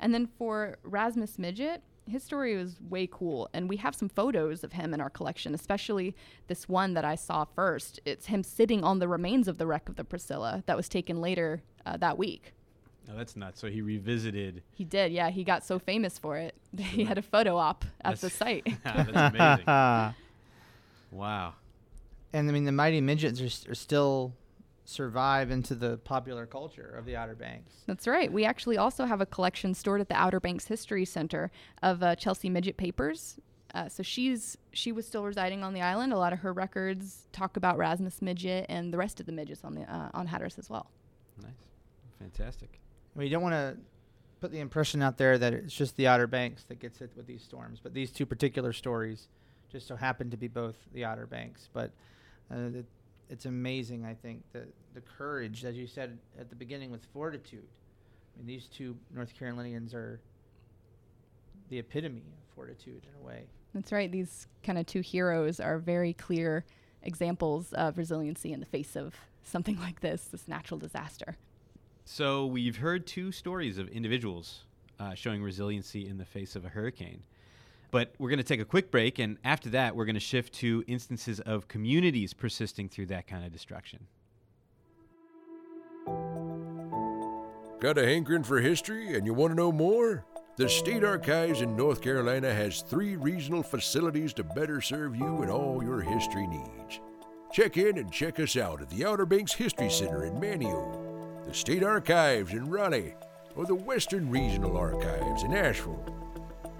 And 0.00 0.14
then 0.14 0.26
for 0.38 0.78
Rasmus 0.82 1.36
Midgett, 1.36 1.80
his 2.06 2.22
story 2.22 2.56
was 2.56 2.80
way 2.80 3.06
cool, 3.10 3.48
and 3.52 3.68
we 3.68 3.76
have 3.76 3.94
some 3.94 4.08
photos 4.08 4.64
of 4.64 4.72
him 4.72 4.92
in 4.94 5.00
our 5.00 5.10
collection, 5.10 5.54
especially 5.54 6.16
this 6.48 6.68
one 6.68 6.94
that 6.94 7.04
I 7.04 7.14
saw 7.14 7.44
first. 7.44 8.00
It's 8.04 8.26
him 8.26 8.42
sitting 8.42 8.82
on 8.82 8.98
the 8.98 9.06
remains 9.06 9.46
of 9.46 9.58
the 9.58 9.66
wreck 9.66 9.88
of 9.88 9.96
the 9.96 10.04
Priscilla 10.04 10.64
that 10.66 10.76
was 10.76 10.88
taken 10.88 11.20
later 11.20 11.62
uh, 11.86 11.96
that 11.98 12.18
week. 12.18 12.52
No, 13.08 13.16
that's 13.16 13.34
nuts. 13.36 13.60
So 13.60 13.68
he 13.68 13.82
revisited. 13.82 14.62
He 14.72 14.84
did, 14.84 15.12
yeah. 15.12 15.30
He 15.30 15.44
got 15.44 15.64
so 15.64 15.78
famous 15.78 16.18
for 16.18 16.36
it. 16.38 16.54
he 16.76 17.04
had 17.04 17.18
a 17.18 17.22
photo 17.22 17.56
op 17.56 17.84
at 18.02 18.20
the 18.20 18.30
site. 18.40 18.66
that's 18.84 19.10
amazing. 19.10 20.14
wow. 21.10 21.54
And 22.32 22.48
I 22.48 22.52
mean, 22.52 22.64
the 22.64 22.72
mighty 22.72 23.00
midgetts 23.00 23.40
are, 23.40 23.72
are 23.72 23.74
still 23.74 24.32
survive 24.84 25.50
into 25.50 25.74
the 25.74 25.96
popular 25.98 26.46
culture 26.46 26.94
of 26.96 27.04
the 27.04 27.16
Outer 27.16 27.34
Banks. 27.34 27.72
That's 27.86 28.06
right. 28.06 28.32
We 28.32 28.44
actually 28.44 28.78
also 28.78 29.04
have 29.04 29.20
a 29.20 29.26
collection 29.26 29.74
stored 29.74 30.00
at 30.00 30.08
the 30.08 30.16
Outer 30.16 30.40
Banks 30.40 30.66
History 30.66 31.04
Center 31.04 31.50
of 31.82 32.02
uh, 32.02 32.16
Chelsea 32.16 32.50
Midgett 32.50 32.76
papers. 32.76 33.38
Uh, 33.74 33.88
so 33.88 34.02
she's 34.02 34.58
she 34.72 34.92
was 34.92 35.06
still 35.06 35.24
residing 35.24 35.64
on 35.64 35.72
the 35.72 35.80
island. 35.80 36.12
A 36.12 36.18
lot 36.18 36.32
of 36.32 36.40
her 36.40 36.52
records 36.52 37.26
talk 37.32 37.56
about 37.56 37.78
Rasmus 37.78 38.20
Midgett 38.20 38.66
and 38.68 38.92
the 38.92 38.98
rest 38.98 39.18
of 39.18 39.24
the 39.24 39.32
midgetts 39.32 39.64
on 39.64 39.74
the 39.74 39.82
uh, 39.82 40.10
on 40.12 40.26
Hatteras 40.26 40.58
as 40.58 40.68
well. 40.68 40.90
Nice. 41.42 41.52
Fantastic. 42.22 42.78
Well, 43.14 43.24
you 43.24 43.30
don't 43.30 43.42
want 43.42 43.54
to 43.54 43.76
put 44.40 44.52
the 44.52 44.60
impression 44.60 45.02
out 45.02 45.18
there 45.18 45.38
that 45.38 45.52
it's 45.52 45.74
just 45.74 45.96
the 45.96 46.06
Outer 46.06 46.26
Banks 46.26 46.64
that 46.64 46.80
gets 46.80 46.98
hit 46.98 47.10
with 47.16 47.26
these 47.26 47.42
storms, 47.42 47.78
but 47.82 47.94
these 47.94 48.10
two 48.10 48.26
particular 48.26 48.72
stories 48.72 49.28
just 49.70 49.86
so 49.86 49.96
happen 49.96 50.30
to 50.30 50.36
be 50.36 50.48
both 50.48 50.76
the 50.92 51.04
Outer 51.04 51.26
Banks. 51.26 51.68
But 51.72 51.90
uh, 52.50 52.78
it, 52.78 52.86
it's 53.30 53.46
amazing, 53.46 54.04
I 54.04 54.14
think, 54.14 54.42
the 54.52 54.66
the 54.94 55.00
courage, 55.00 55.64
as 55.64 55.76
you 55.76 55.86
said 55.86 56.18
at 56.38 56.50
the 56.50 56.56
beginning, 56.56 56.90
with 56.90 57.04
fortitude. 57.12 57.66
I 58.34 58.38
mean, 58.38 58.46
these 58.46 58.66
two 58.66 58.96
North 59.14 59.34
Carolinians 59.38 59.94
are 59.94 60.20
the 61.68 61.78
epitome 61.78 62.18
of 62.18 62.54
fortitude 62.54 63.02
in 63.04 63.22
a 63.22 63.26
way. 63.26 63.44
That's 63.74 63.92
right. 63.92 64.10
These 64.10 64.48
kind 64.62 64.78
of 64.78 64.86
two 64.86 65.00
heroes 65.00 65.60
are 65.60 65.78
very 65.78 66.12
clear 66.12 66.64
examples 67.02 67.72
of 67.72 67.96
resiliency 67.96 68.52
in 68.52 68.60
the 68.60 68.66
face 68.66 68.96
of 68.96 69.14
something 69.42 69.78
like 69.80 70.00
this, 70.00 70.24
this 70.24 70.46
natural 70.46 70.78
disaster. 70.78 71.36
So 72.04 72.46
we've 72.46 72.76
heard 72.76 73.06
two 73.06 73.32
stories 73.32 73.78
of 73.78 73.88
individuals 73.88 74.64
uh, 74.98 75.14
showing 75.14 75.42
resiliency 75.42 76.08
in 76.08 76.18
the 76.18 76.24
face 76.24 76.56
of 76.56 76.64
a 76.64 76.68
hurricane. 76.68 77.22
But 77.90 78.14
we're 78.18 78.30
going 78.30 78.38
to 78.38 78.44
take 78.44 78.60
a 78.60 78.64
quick 78.64 78.90
break, 78.90 79.18
and 79.18 79.36
after 79.44 79.68
that, 79.70 79.94
we're 79.94 80.06
going 80.06 80.14
to 80.14 80.20
shift 80.20 80.54
to 80.54 80.82
instances 80.86 81.40
of 81.40 81.68
communities 81.68 82.32
persisting 82.32 82.88
through 82.88 83.06
that 83.06 83.26
kind 83.26 83.44
of 83.44 83.52
destruction. 83.52 84.06
Got 87.80 87.98
a 87.98 88.06
hankering 88.06 88.44
for 88.44 88.60
history 88.60 89.16
and 89.16 89.26
you 89.26 89.34
want 89.34 89.50
to 89.50 89.56
know 89.56 89.72
more? 89.72 90.24
The 90.56 90.68
State 90.68 91.02
Archives 91.02 91.62
in 91.62 91.74
North 91.74 92.00
Carolina 92.00 92.54
has 92.54 92.82
three 92.82 93.16
regional 93.16 93.62
facilities 93.62 94.32
to 94.34 94.44
better 94.44 94.80
serve 94.80 95.16
you 95.16 95.42
and 95.42 95.50
all 95.50 95.82
your 95.82 96.00
history 96.00 96.46
needs. 96.46 97.00
Check 97.52 97.76
in 97.78 97.98
and 97.98 98.12
check 98.12 98.38
us 98.38 98.56
out 98.56 98.82
at 98.82 98.88
the 98.88 99.04
Outer 99.04 99.26
Banks 99.26 99.52
History 99.52 99.90
Center 99.90 100.26
in 100.26 100.34
Manteo, 100.34 101.01
the 101.46 101.54
State 101.54 101.82
Archives 101.82 102.52
in 102.52 102.70
Raleigh, 102.70 103.14
or 103.56 103.66
the 103.66 103.74
Western 103.74 104.30
Regional 104.30 104.76
Archives 104.76 105.42
in 105.42 105.52
Asheville. 105.52 106.04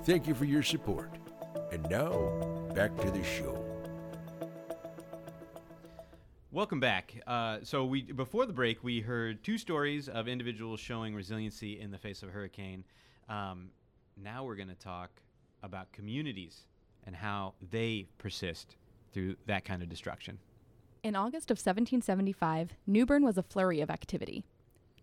Thank 0.04 0.26
you 0.26 0.35
for 0.35 0.45
your 0.45 0.62
support. 0.62 1.11
And 1.73 1.83
now, 1.90 2.31
back 2.75 2.97
to 2.99 3.11
the 3.11 3.25
show. 3.25 3.59
Welcome 6.52 6.81
back. 6.81 7.14
Uh, 7.26 7.59
so 7.62 7.85
we 7.85 8.02
before 8.02 8.47
the 8.47 8.52
break, 8.52 8.85
we 8.85 9.00
heard 9.00 9.42
two 9.42 9.59
stories 9.59 10.09
of 10.09 10.28
individuals 10.28 10.81
showing 10.81 11.14
resiliency 11.14 11.81
in 11.81 11.90
the 11.90 11.99
face 11.99 12.23
of 12.23 12.28
a 12.28 12.33
hurricane. 12.33 12.85
Um, 13.28 13.71
now 14.23 14.45
we're 14.45 14.57
going 14.57 14.69
to 14.69 14.75
talk 14.75 15.11
about 15.62 15.90
communities 15.92 16.66
and 17.04 17.16
how 17.16 17.54
they 17.71 18.07
persist 18.19 18.76
through 19.12 19.37
that 19.47 19.64
kind 19.64 19.83
of 19.83 19.88
destruction. 19.88 20.38
In 21.02 21.16
August 21.16 21.50
of 21.50 21.57
1775, 21.57 22.75
New 22.87 23.04
Bern 23.07 23.25
was 23.25 23.37
a 23.37 23.42
flurry 23.42 23.81
of 23.81 23.90
activity. 23.90 24.45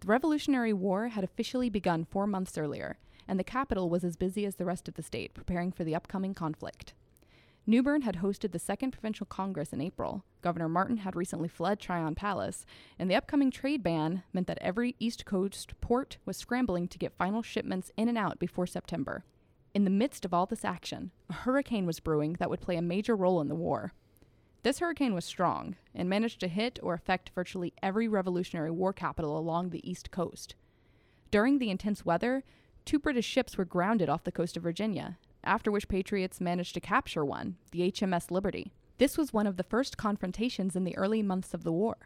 The 0.01 0.07
Revolutionary 0.07 0.71
War 0.71 1.09
had 1.09 1.25
officially 1.25 1.69
begun 1.69 2.05
four 2.05 2.25
months 2.25 2.57
earlier, 2.57 2.97
and 3.27 3.37
the 3.37 3.43
capital 3.43 3.89
was 3.89 4.05
as 4.05 4.15
busy 4.15 4.45
as 4.45 4.55
the 4.55 4.63
rest 4.63 4.87
of 4.87 4.93
the 4.93 5.03
state 5.03 5.33
preparing 5.33 5.73
for 5.73 5.83
the 5.83 5.93
upcoming 5.93 6.33
conflict. 6.33 6.93
New 7.67 7.83
Bern 7.83 8.03
had 8.03 8.15
hosted 8.15 8.53
the 8.53 8.59
Second 8.59 8.91
Provincial 8.91 9.25
Congress 9.25 9.73
in 9.73 9.81
April. 9.81 10.23
Governor 10.41 10.69
Martin 10.69 10.97
had 10.97 11.17
recently 11.17 11.49
fled 11.49 11.79
Tryon 11.79 12.15
Palace, 12.15 12.65
and 12.97 13.11
the 13.11 13.15
upcoming 13.15 13.51
trade 13.51 13.83
ban 13.83 14.23
meant 14.31 14.47
that 14.47 14.57
every 14.61 14.95
East 14.99 15.25
Coast 15.25 15.73
port 15.81 16.17
was 16.25 16.37
scrambling 16.37 16.87
to 16.87 16.97
get 16.97 17.17
final 17.17 17.43
shipments 17.43 17.91
in 17.97 18.07
and 18.07 18.17
out 18.17 18.39
before 18.39 18.65
September. 18.65 19.25
In 19.75 19.83
the 19.83 19.91
midst 19.91 20.23
of 20.23 20.33
all 20.33 20.45
this 20.45 20.65
action, 20.65 21.11
a 21.29 21.33
hurricane 21.33 21.85
was 21.85 21.99
brewing 21.99 22.37
that 22.39 22.49
would 22.49 22.61
play 22.61 22.77
a 22.77 22.81
major 22.81 23.15
role 23.15 23.41
in 23.41 23.49
the 23.49 23.53
war. 23.55 23.93
This 24.63 24.79
hurricane 24.79 25.13
was 25.13 25.25
strong 25.25 25.75
and 25.95 26.09
managed 26.09 26.39
to 26.41 26.47
hit 26.47 26.79
or 26.83 26.93
affect 26.93 27.31
virtually 27.35 27.73
every 27.81 28.07
Revolutionary 28.07 28.71
War 28.71 28.93
capital 28.93 29.37
along 29.37 29.69
the 29.69 29.89
East 29.89 30.11
Coast. 30.11 30.55
During 31.31 31.59
the 31.59 31.69
intense 31.69 32.05
weather, 32.05 32.43
Two 32.89 32.97
British 32.97 33.25
ships 33.27 33.55
were 33.55 33.65
grounded 33.65 34.09
off 34.09 34.23
the 34.23 34.31
coast 34.31 34.57
of 34.57 34.63
Virginia, 34.63 35.19
after 35.43 35.71
which 35.71 35.87
Patriots 35.87 36.41
managed 36.41 36.73
to 36.73 36.79
capture 36.79 37.23
one, 37.23 37.55
the 37.71 37.91
HMS 37.91 38.31
Liberty. 38.31 38.71
This 38.97 39.15
was 39.15 39.31
one 39.31 39.45
of 39.45 39.57
the 39.57 39.63
first 39.63 39.95
confrontations 39.95 40.75
in 40.75 40.85
the 40.85 40.97
early 40.97 41.21
months 41.21 41.53
of 41.53 41.63
the 41.63 41.71
war. 41.71 41.97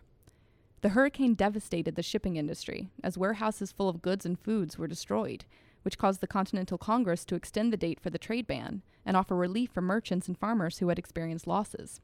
The 0.82 0.90
hurricane 0.90 1.36
devastated 1.36 1.96
the 1.96 2.04
shipping 2.04 2.36
industry, 2.36 2.90
as 3.02 3.18
warehouses 3.18 3.72
full 3.72 3.88
of 3.88 4.02
goods 4.02 4.26
and 4.26 4.38
foods 4.38 4.78
were 4.78 4.88
destroyed, 4.88 5.46
which 5.84 5.98
caused 5.98 6.20
the 6.20 6.28
Continental 6.28 6.78
Congress 6.78 7.24
to 7.26 7.36
extend 7.36 7.72
the 7.72 7.78
date 7.78 8.02
for 8.02 8.10
the 8.10 8.18
trade 8.18 8.46
ban 8.46 8.82
and 9.06 9.16
offer 9.16 9.38
relief 9.38 9.72
for 9.72 9.82
merchants 9.82 10.28
and 10.28 10.38
farmers 10.38 10.80
who 10.80 10.90
had 10.90 11.00
experienced 11.00 11.48
losses. 11.48 12.02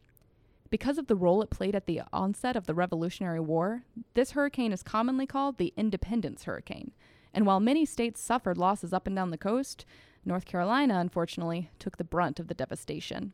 Because 0.69 0.99
of 0.99 1.07
the 1.07 1.15
role 1.15 1.41
it 1.41 1.49
played 1.49 1.75
at 1.75 1.87
the 1.87 2.01
onset 2.13 2.55
of 2.55 2.67
the 2.67 2.75
Revolutionary 2.75 3.39
War, 3.39 3.83
this 4.13 4.31
hurricane 4.31 4.71
is 4.71 4.83
commonly 4.83 5.25
called 5.25 5.57
the 5.57 5.73
Independence 5.75 6.43
Hurricane. 6.43 6.91
And 7.33 7.45
while 7.45 7.59
many 7.59 7.85
states 7.85 8.21
suffered 8.21 8.57
losses 8.57 8.93
up 8.93 9.07
and 9.07 9.15
down 9.15 9.31
the 9.31 9.37
coast, 9.37 9.85
North 10.25 10.45
Carolina, 10.45 10.99
unfortunately, 10.99 11.71
took 11.79 11.97
the 11.97 12.03
brunt 12.03 12.39
of 12.39 12.47
the 12.47 12.53
devastation. 12.53 13.33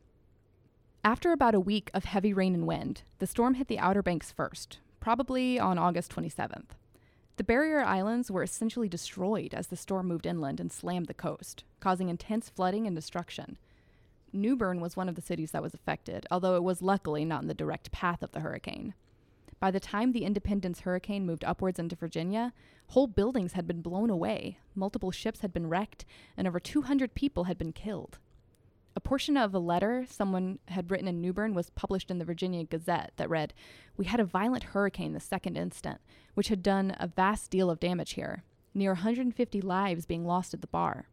After 1.04 1.34
about 1.34 1.56
a 1.56 1.60
week 1.60 1.92
of 1.94 2.06
heavy 2.06 2.34
rain 2.34 2.54
and 2.54 2.66
wind, 2.66 3.04
the 3.20 3.28
storm 3.28 3.56
hit 3.56 3.68
the 3.68 3.80
Outer 3.80 4.02
Banks 4.02 4.32
first, 4.32 4.80
probably 5.00 5.60
on 5.60 5.78
August 5.78 6.16
27th. 6.16 6.70
The 7.38 7.44
barrier 7.44 7.82
islands 7.84 8.32
were 8.32 8.44
essentially 8.44 8.88
destroyed 8.88 9.54
as 9.54 9.68
the 9.68 9.76
storm 9.76 10.08
moved 10.08 10.26
inland 10.26 10.62
and 10.62 10.72
slammed 10.72 11.08
the 11.08 11.14
coast, 11.14 11.66
causing 11.82 12.08
intense 12.08 12.50
flooding 12.50 12.88
and 12.88 12.96
destruction. 12.96 13.58
New 14.36 14.56
Bern 14.56 14.80
was 14.82 14.96
one 14.96 15.10
of 15.10 15.16
the 15.16 15.22
cities 15.22 15.52
that 15.52 15.64
was 15.64 15.74
affected, 15.74 16.28
although 16.30 16.56
it 16.56 16.64
was 16.64 16.82
luckily 16.82 17.26
not 17.26 17.42
in 17.42 17.48
the 17.48 17.54
direct 17.54 17.92
path 17.92 18.22
of 18.22 18.32
the 18.32 18.42
hurricane. 18.42 18.94
By 19.60 19.72
the 19.72 19.80
time 19.80 20.12
the 20.12 20.26
Independence 20.26 20.82
hurricane 20.82 21.26
moved 21.26 21.44
upwards 21.44 21.80
into 21.80 21.96
Virginia, 21.96 22.54
whole 22.88 23.08
buildings 23.08 23.54
had 23.54 23.66
been 23.66 23.82
blown 23.82 24.10
away, 24.10 24.60
multiple 24.76 25.12
ships 25.12 25.40
had 25.40 25.54
been 25.54 25.68
wrecked, 25.68 26.06
and 26.38 26.48
over 26.48 26.60
200 26.60 27.16
people 27.16 27.46
had 27.46 27.58
been 27.58 27.72
killed. 27.72 28.20
A 28.98 29.02
portion 29.02 29.36
of 29.36 29.54
a 29.54 29.60
letter 29.60 30.06
someone 30.10 30.60
had 30.68 30.90
written 30.90 31.08
in 31.08 31.20
New 31.20 31.34
Bern 31.34 31.54
was 31.54 31.70
published 31.72 32.12
in 32.12 32.18
the 32.18 32.26
Virginia 32.26 32.64
Gazette 32.64 33.12
that 33.18 33.30
read, 33.30 33.54
We 33.98 34.06
had 34.06 34.20
a 34.20 34.26
violent 34.26 34.64
hurricane 34.66 35.14
the 35.14 35.20
second 35.20 35.58
instant, 35.58 36.00
which 36.34 36.48
had 36.48 36.64
done 36.64 36.96
a 37.00 37.08
vast 37.08 37.50
deal 37.50 37.70
of 37.70 37.80
damage 37.80 38.14
here, 38.14 38.44
near 38.74 38.92
150 38.92 39.62
lives 39.62 40.06
being 40.06 40.26
lost 40.26 40.54
at 40.54 40.62
the 40.62 40.68
bar. 40.68 41.08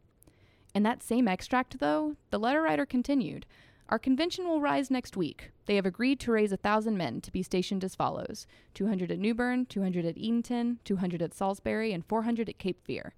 In 0.73 0.83
that 0.83 1.03
same 1.03 1.27
extract, 1.27 1.79
though, 1.79 2.15
the 2.29 2.39
letter 2.39 2.61
writer 2.61 2.85
continued, 2.85 3.45
Our 3.89 3.99
convention 3.99 4.47
will 4.47 4.61
rise 4.61 4.89
next 4.89 5.15
week. 5.15 5.51
They 5.65 5.75
have 5.75 5.85
agreed 5.85 6.19
to 6.21 6.31
raise 6.31 6.51
a 6.51 6.57
thousand 6.57 6.97
men 6.97 7.21
to 7.21 7.31
be 7.31 7.43
stationed 7.43 7.83
as 7.83 7.95
follows 7.95 8.47
200 8.73 9.11
at 9.11 9.19
New 9.19 9.35
Bern, 9.35 9.65
200 9.65 10.05
at 10.05 10.17
Edenton, 10.17 10.79
200 10.83 11.21
at 11.21 11.33
Salisbury, 11.33 11.93
and 11.93 12.05
400 12.05 12.49
at 12.49 12.57
Cape 12.57 12.83
Fear. 12.83 13.13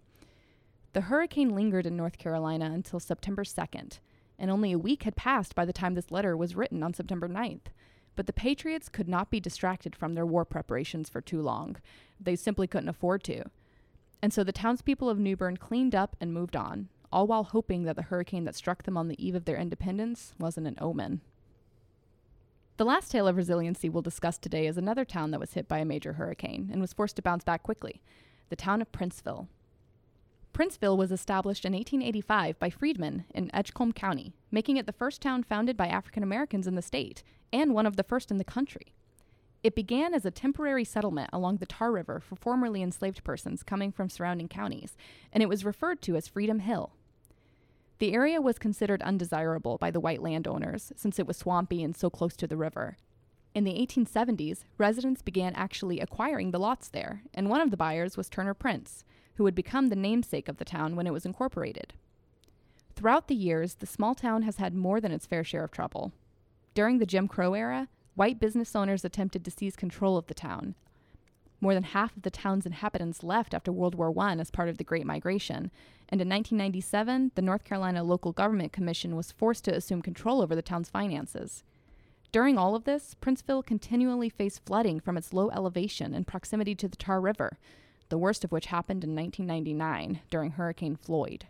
The 0.93 1.01
hurricane 1.01 1.55
lingered 1.55 1.85
in 1.85 1.95
North 1.97 2.17
Carolina 2.17 2.71
until 2.73 2.99
September 2.99 3.43
2nd 3.43 3.99
and 4.37 4.51
only 4.51 4.71
a 4.71 4.79
week 4.79 5.03
had 5.03 5.15
passed 5.15 5.55
by 5.55 5.65
the 5.65 5.73
time 5.73 5.93
this 5.93 6.11
letter 6.11 6.35
was 6.35 6.55
written 6.55 6.83
on 6.83 6.93
September 6.93 7.27
9th. 7.27 7.67
But 8.15 8.27
the 8.27 8.33
Patriots 8.33 8.89
could 8.89 9.09
not 9.09 9.29
be 9.29 9.39
distracted 9.39 9.95
from 9.95 10.13
their 10.13 10.25
war 10.25 10.45
preparations 10.45 11.09
for 11.09 11.21
too 11.21 11.41
long. 11.41 11.77
They 12.19 12.35
simply 12.35 12.67
couldn't 12.67 12.89
afford 12.89 13.23
to. 13.23 13.45
And 14.21 14.33
so 14.33 14.43
the 14.43 14.51
townspeople 14.51 15.09
of 15.09 15.19
New 15.19 15.35
Bern 15.35 15.57
cleaned 15.57 15.93
up 15.93 16.15
and 16.19 16.33
moved 16.33 16.55
on, 16.55 16.89
all 17.15 17.27
while 17.27 17.45
hoping 17.45 17.83
that 17.83 17.95
the 17.95 18.01
hurricane 18.01 18.43
that 18.43 18.55
struck 18.55 18.83
them 18.83 18.97
on 18.97 19.07
the 19.07 19.25
eve 19.25 19.35
of 19.35 19.45
their 19.45 19.55
independence 19.55 20.33
wasn't 20.37 20.67
an 20.67 20.77
omen. 20.81 21.21
The 22.75 22.83
last 22.83 23.09
tale 23.09 23.25
of 23.25 23.37
resiliency 23.37 23.87
we'll 23.87 24.01
discuss 24.01 24.37
today 24.37 24.67
is 24.67 24.77
another 24.77 25.05
town 25.05 25.31
that 25.31 25.39
was 25.39 25.53
hit 25.53 25.69
by 25.69 25.77
a 25.77 25.85
major 25.85 26.13
hurricane 26.13 26.69
and 26.69 26.81
was 26.81 26.91
forced 26.91 27.15
to 27.15 27.21
bounce 27.21 27.45
back 27.45 27.63
quickly 27.63 28.01
the 28.49 28.57
town 28.57 28.81
of 28.81 28.91
Princeville. 28.91 29.47
Princeville 30.53 30.97
was 30.97 31.09
established 31.09 31.63
in 31.63 31.71
1885 31.71 32.59
by 32.59 32.69
freedmen 32.69 33.23
in 33.33 33.49
Edgecombe 33.55 33.93
County, 33.93 34.33
making 34.51 34.75
it 34.75 34.85
the 34.85 34.91
first 34.91 35.21
town 35.21 35.41
founded 35.41 35.77
by 35.77 35.87
African 35.87 36.21
Americans 36.21 36.67
in 36.67 36.75
the 36.75 36.81
state 36.81 37.23
and 37.53 37.73
one 37.73 37.85
of 37.85 37.95
the 37.95 38.03
first 38.03 38.29
in 38.29 38.37
the 38.37 38.43
country. 38.43 38.93
It 39.63 39.73
began 39.73 40.13
as 40.13 40.25
a 40.25 40.31
temporary 40.31 40.83
settlement 40.83 41.29
along 41.31 41.57
the 41.57 41.65
Tar 41.65 41.93
River 41.93 42.19
for 42.19 42.35
formerly 42.35 42.83
enslaved 42.83 43.23
persons 43.23 43.63
coming 43.63 43.93
from 43.93 44.09
surrounding 44.09 44.49
counties, 44.49 44.97
and 45.31 45.41
it 45.41 45.47
was 45.47 45.63
referred 45.63 46.01
to 46.03 46.17
as 46.17 46.27
Freedom 46.27 46.59
Hill. 46.59 46.91
The 47.99 48.13
area 48.13 48.41
was 48.41 48.59
considered 48.59 49.01
undesirable 49.01 49.77
by 49.77 49.91
the 49.91 49.99
white 49.99 50.21
landowners 50.21 50.91
since 50.95 51.17
it 51.17 51.27
was 51.27 51.37
swampy 51.37 51.83
and 51.83 51.95
so 51.95 52.09
close 52.09 52.35
to 52.37 52.47
the 52.47 52.57
river. 52.57 52.97
In 53.53 53.63
the 53.63 53.73
1870s, 53.73 54.65
residents 54.77 55.21
began 55.21 55.53
actually 55.55 56.01
acquiring 56.01 56.51
the 56.51 56.59
lots 56.59 56.89
there, 56.89 57.23
and 57.33 57.49
one 57.49 57.61
of 57.61 57.71
the 57.71 57.77
buyers 57.77 58.17
was 58.17 58.27
Turner 58.27 58.53
Prince, 58.53 59.05
who 59.35 59.43
would 59.45 59.55
become 59.55 59.87
the 59.87 59.95
namesake 59.95 60.49
of 60.49 60.57
the 60.57 60.65
town 60.65 60.97
when 60.97 61.07
it 61.07 61.13
was 61.13 61.25
incorporated. 61.25 61.93
Throughout 62.95 63.29
the 63.29 63.35
years, 63.35 63.75
the 63.75 63.85
small 63.85 64.13
town 64.13 64.41
has 64.41 64.57
had 64.57 64.73
more 64.73 64.99
than 64.99 65.13
its 65.13 65.25
fair 65.25 65.45
share 65.45 65.63
of 65.63 65.71
trouble. 65.71 66.11
During 66.73 66.97
the 66.97 67.05
Jim 67.05 67.29
Crow 67.29 67.53
era, 67.53 67.87
white 68.15 68.41
business 68.41 68.75
owners 68.75 69.05
attempted 69.05 69.45
to 69.45 69.51
seize 69.51 69.77
control 69.77 70.17
of 70.17 70.27
the 70.27 70.33
town. 70.33 70.75
More 71.61 71.73
than 71.73 71.83
half 71.83 72.15
of 72.15 72.23
the 72.23 72.29
town's 72.29 72.65
inhabitants 72.65 73.23
left 73.23 73.53
after 73.53 73.71
World 73.71 73.95
War 73.95 74.13
I 74.19 74.33
as 74.33 74.51
part 74.51 74.67
of 74.67 74.77
the 74.77 74.83
Great 74.83 75.05
Migration, 75.05 75.71
and 76.09 76.21
in 76.21 76.29
1997, 76.29 77.31
the 77.35 77.41
North 77.41 77.63
Carolina 77.63 78.03
Local 78.03 78.31
Government 78.31 78.71
Commission 78.71 79.15
was 79.15 79.31
forced 79.31 79.63
to 79.65 79.75
assume 79.75 80.01
control 80.01 80.41
over 80.41 80.55
the 80.55 80.61
town's 80.61 80.89
finances. 80.89 81.63
During 82.31 82.57
all 82.57 82.75
of 82.75 82.83
this, 82.83 83.15
Princeville 83.21 83.65
continually 83.65 84.29
faced 84.29 84.65
flooding 84.65 84.99
from 84.99 85.17
its 85.17 85.33
low 85.33 85.49
elevation 85.51 86.13
and 86.13 86.27
proximity 86.27 86.75
to 86.75 86.87
the 86.87 86.97
Tar 86.97 87.21
River, 87.21 87.57
the 88.09 88.17
worst 88.17 88.43
of 88.43 88.51
which 88.51 88.67
happened 88.67 89.03
in 89.03 89.15
1999 89.15 90.21
during 90.29 90.51
Hurricane 90.51 90.95
Floyd. 90.95 91.47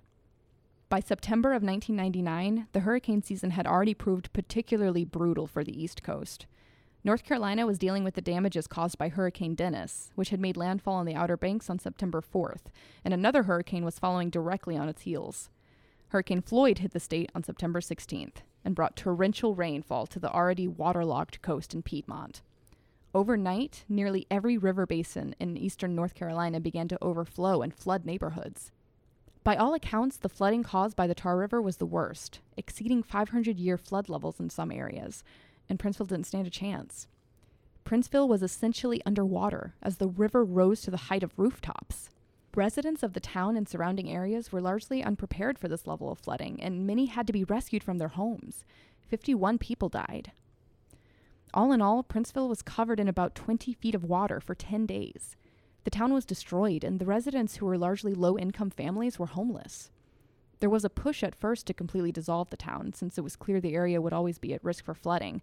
By 0.87 0.99
September 0.99 1.49
of 1.49 1.63
1999, 1.63 2.67
the 2.71 2.81
hurricane 2.81 3.23
season 3.23 3.51
had 3.51 3.65
already 3.65 3.93
proved 3.93 4.31
particularly 4.31 5.03
brutal 5.03 5.47
for 5.47 5.63
the 5.63 5.81
East 5.81 6.03
Coast. 6.03 6.45
North 7.05 7.23
Carolina 7.23 7.67
was 7.67 7.77
dealing 7.77 8.03
with 8.03 8.15
the 8.15 8.21
damages 8.21 8.65
caused 8.65 8.97
by 8.97 9.09
Hurricane 9.09 9.53
Dennis, 9.53 10.09
which 10.15 10.29
had 10.29 10.39
made 10.39 10.57
landfall 10.57 10.95
on 10.95 11.05
the 11.05 11.13
Outer 11.13 11.37
Banks 11.37 11.69
on 11.69 11.77
September 11.77 12.19
4th, 12.19 12.63
and 13.03 13.13
another 13.13 13.43
hurricane 13.43 13.85
was 13.85 13.99
following 13.99 14.31
directly 14.31 14.75
on 14.75 14.89
its 14.89 15.03
heels. 15.03 15.51
Hurricane 16.07 16.41
Floyd 16.41 16.79
hit 16.79 16.93
the 16.93 16.99
state 16.99 17.31
on 17.35 17.43
September 17.43 17.79
16th 17.79 18.37
and 18.63 18.73
brought 18.73 18.95
torrential 18.95 19.53
rainfall 19.53 20.07
to 20.07 20.19
the 20.19 20.33
already 20.33 20.67
waterlogged 20.67 21.43
coast 21.43 21.75
in 21.75 21.83
Piedmont. 21.83 22.41
Overnight, 23.13 23.85
nearly 23.87 24.25
every 24.31 24.57
river 24.57 24.87
basin 24.87 25.35
in 25.39 25.57
eastern 25.57 25.93
North 25.93 26.15
Carolina 26.15 26.59
began 26.59 26.87
to 26.87 27.03
overflow 27.03 27.61
and 27.61 27.71
flood 27.71 28.03
neighborhoods. 28.07 28.71
By 29.43 29.57
all 29.57 29.75
accounts, 29.75 30.17
the 30.17 30.27
flooding 30.27 30.63
caused 30.63 30.95
by 30.95 31.05
the 31.05 31.13
Tar 31.13 31.37
River 31.37 31.61
was 31.61 31.77
the 31.77 31.85
worst, 31.85 32.39
exceeding 32.57 33.03
500 33.03 33.59
year 33.59 33.77
flood 33.77 34.09
levels 34.09 34.39
in 34.39 34.49
some 34.49 34.71
areas, 34.71 35.23
and 35.69 35.79
Princeville 35.79 36.07
didn't 36.07 36.27
stand 36.27 36.47
a 36.47 36.51
chance. 36.51 37.07
Princeville 37.85 38.27
was 38.27 38.41
essentially 38.41 39.01
underwater 39.05 39.75
as 39.81 39.97
the 39.97 40.07
river 40.07 40.43
rose 40.43 40.81
to 40.81 40.91
the 40.91 40.97
height 40.97 41.23
of 41.23 41.37
rooftops. 41.37 42.09
Residents 42.55 43.03
of 43.03 43.13
the 43.13 43.19
town 43.19 43.57
and 43.57 43.67
surrounding 43.67 44.09
areas 44.09 44.51
were 44.51 44.61
largely 44.61 45.03
unprepared 45.03 45.59
for 45.59 45.67
this 45.67 45.85
level 45.85 46.11
of 46.11 46.17
flooding, 46.17 46.61
and 46.63 46.87
many 46.87 47.05
had 47.05 47.27
to 47.27 47.33
be 47.33 47.43
rescued 47.43 47.83
from 47.83 47.97
their 47.97 48.07
homes. 48.07 48.65
51 49.07 49.57
people 49.57 49.89
died. 49.89 50.31
All 51.53 51.71
in 51.71 51.81
all, 51.81 52.03
Princeville 52.03 52.49
was 52.49 52.61
covered 52.61 52.99
in 52.99 53.07
about 53.07 53.35
20 53.35 53.73
feet 53.73 53.93
of 53.93 54.03
water 54.03 54.39
for 54.39 54.55
10 54.55 54.85
days. 54.85 55.35
The 55.83 55.91
town 55.91 56.13
was 56.13 56.25
destroyed, 56.25 56.83
and 56.83 56.99
the 56.99 57.05
residents, 57.05 57.57
who 57.57 57.65
were 57.65 57.77
largely 57.77 58.13
low 58.13 58.37
income 58.37 58.71
families, 58.71 59.19
were 59.19 59.27
homeless. 59.27 59.91
There 60.59 60.69
was 60.69 60.85
a 60.85 60.89
push 60.89 61.23
at 61.23 61.35
first 61.35 61.67
to 61.67 61.73
completely 61.73 62.11
dissolve 62.11 62.49
the 62.49 62.57
town, 62.57 62.93
since 62.93 63.17
it 63.17 63.23
was 63.23 63.35
clear 63.35 63.59
the 63.59 63.75
area 63.75 64.01
would 64.01 64.13
always 64.13 64.37
be 64.37 64.53
at 64.53 64.63
risk 64.63 64.85
for 64.85 64.93
flooding. 64.93 65.41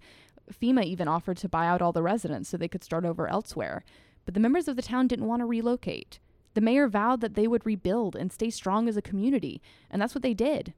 FEMA 0.53 0.85
even 0.85 1.09
offered 1.09 1.37
to 1.39 1.49
buy 1.49 1.67
out 1.67 1.83
all 1.83 1.93
the 1.93 2.03
residents 2.03 2.49
so 2.49 2.57
they 2.57 2.69
could 2.69 2.85
start 2.85 3.05
over 3.05 3.29
elsewhere, 3.29 3.85
but 4.25 4.35
the 4.35 4.41
members 4.41 4.69
of 4.69 4.77
the 4.77 4.83
town 4.83 5.07
didn't 5.07 5.27
want 5.27 5.41
to 5.41 5.47
relocate. 5.47 6.19
The 6.55 6.61
mayor 6.61 6.89
vowed 6.89 7.21
that 7.21 7.35
they 7.35 7.47
would 7.47 7.65
rebuild 7.65 8.17
and 8.17 8.33
stay 8.33 8.51
strong 8.51 8.89
as 8.89 8.97
a 8.97 9.03
community, 9.03 9.63
and 9.91 10.03
that's 10.03 10.15
what 10.15 10.23
they 10.23 10.35
did. 10.35 10.75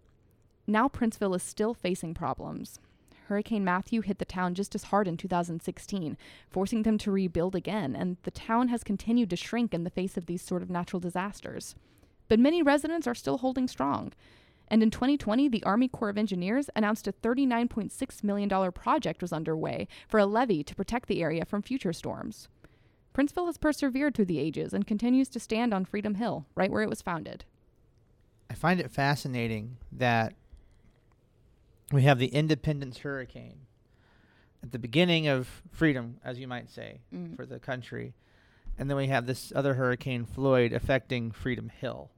Now 0.67 0.89
Princeville 0.89 1.37
is 1.37 1.43
still 1.43 1.75
facing 1.75 2.15
problems. 2.15 2.81
Hurricane 3.27 3.65
Matthew 3.65 4.03
hit 4.03 4.19
the 4.19 4.25
town 4.25 4.55
just 4.55 4.75
as 4.75 4.85
hard 4.85 5.09
in 5.09 5.17
2016, 5.17 6.17
forcing 6.51 6.83
them 6.83 6.99
to 6.99 7.11
rebuild 7.11 7.55
again, 7.55 7.97
and 7.97 8.19
the 8.23 8.31
town 8.31 8.69
has 8.69 8.85
continued 8.85 9.31
to 9.31 9.37
shrink 9.37 9.73
in 9.73 9.85
the 9.85 9.91
face 9.91 10.17
of 10.17 10.27
these 10.27 10.43
sort 10.43 10.63
of 10.63 10.71
natural 10.71 11.01
disasters. 11.01 11.75
But 12.29 12.39
many 12.39 12.63
residents 12.63 13.07
are 13.07 13.15
still 13.15 13.39
holding 13.39 13.69
strong. 13.69 14.13
And 14.69 14.83
in 14.83 14.91
2020, 14.91 15.49
the 15.49 15.63
Army 15.65 15.89
Corps 15.89 16.09
of 16.09 16.17
Engineers 16.19 16.71
announced 16.75 17.07
a 17.07 17.13
$39.6 17.13 18.25
million 18.25 18.73
project 18.73 19.21
was 19.21 19.33
underway 19.33 19.87
for 20.09 20.19
a 20.19 20.27
levee 20.27 20.65
to 20.65 20.75
protect 20.75 21.07
the 21.07 21.23
area 21.23 21.45
from 21.45 21.61
future 21.63 21.93
storms. 21.93 22.49
Princeville 23.15 23.47
has 23.47 23.59
persevered 23.59 24.15
through 24.15 24.25
the 24.25 24.39
ages 24.41 24.73
and 24.73 24.87
continues 24.87 25.29
to 25.29 25.39
stand 25.39 25.73
on 25.75 25.85
Freedom 25.85 26.15
Hill, 26.15 26.47
right 26.55 26.71
where 26.73 26.83
it 26.83 26.89
was 26.89 27.03
founded. 27.03 27.45
I 28.51 28.55
find 28.55 28.81
it 28.81 28.91
fascinating 28.91 29.77
that 29.93 30.33
we 31.93 32.03
have 32.03 32.19
the 32.19 32.27
Independence 32.29 32.99
Hurricane 32.99 33.61
at 34.63 34.73
the 34.73 34.79
beginning 34.79 35.29
of 35.29 35.63
freedom, 35.71 36.17
as 36.25 36.39
you 36.39 36.49
might 36.49 36.71
say, 36.71 37.01
Mm. 37.15 37.37
for 37.37 37.45
the 37.47 37.59
country. 37.61 38.15
And 38.79 38.91
then 38.91 38.97
we 38.97 39.07
have 39.09 39.27
this 39.27 39.53
other 39.55 39.75
hurricane, 39.75 40.25
Floyd, 40.25 40.73
affecting 40.73 41.31
Freedom 41.31 41.69
Hill. 41.69 42.11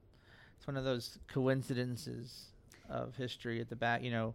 It's 0.57 0.67
one 0.67 0.77
of 0.77 0.83
those 0.83 1.19
coincidences 1.27 2.47
of 2.89 3.15
history 3.15 3.61
at 3.61 3.69
the 3.69 3.75
back, 3.75 4.01
you 4.01 4.11
know, 4.11 4.33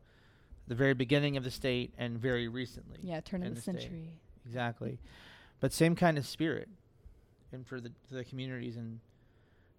the 0.69 0.75
very 0.75 0.95
beginning 0.95 1.37
of 1.37 1.45
the 1.45 1.51
state 1.51 1.93
and 1.99 2.19
very 2.19 2.49
recently. 2.49 2.99
Yeah, 3.03 3.21
turn 3.21 3.43
of 3.43 3.55
the, 3.55 3.61
state. 3.61 3.81
century. 3.81 4.11
Exactly. 4.47 4.99
But 5.61 5.73
same 5.73 5.97
kind 5.97 6.19
of 6.19 6.27
spirit. 6.27 6.69
And 7.53 7.67
for 7.67 7.81
the 7.81 7.93
the 8.11 8.25
communities 8.25 8.77
in 8.77 9.01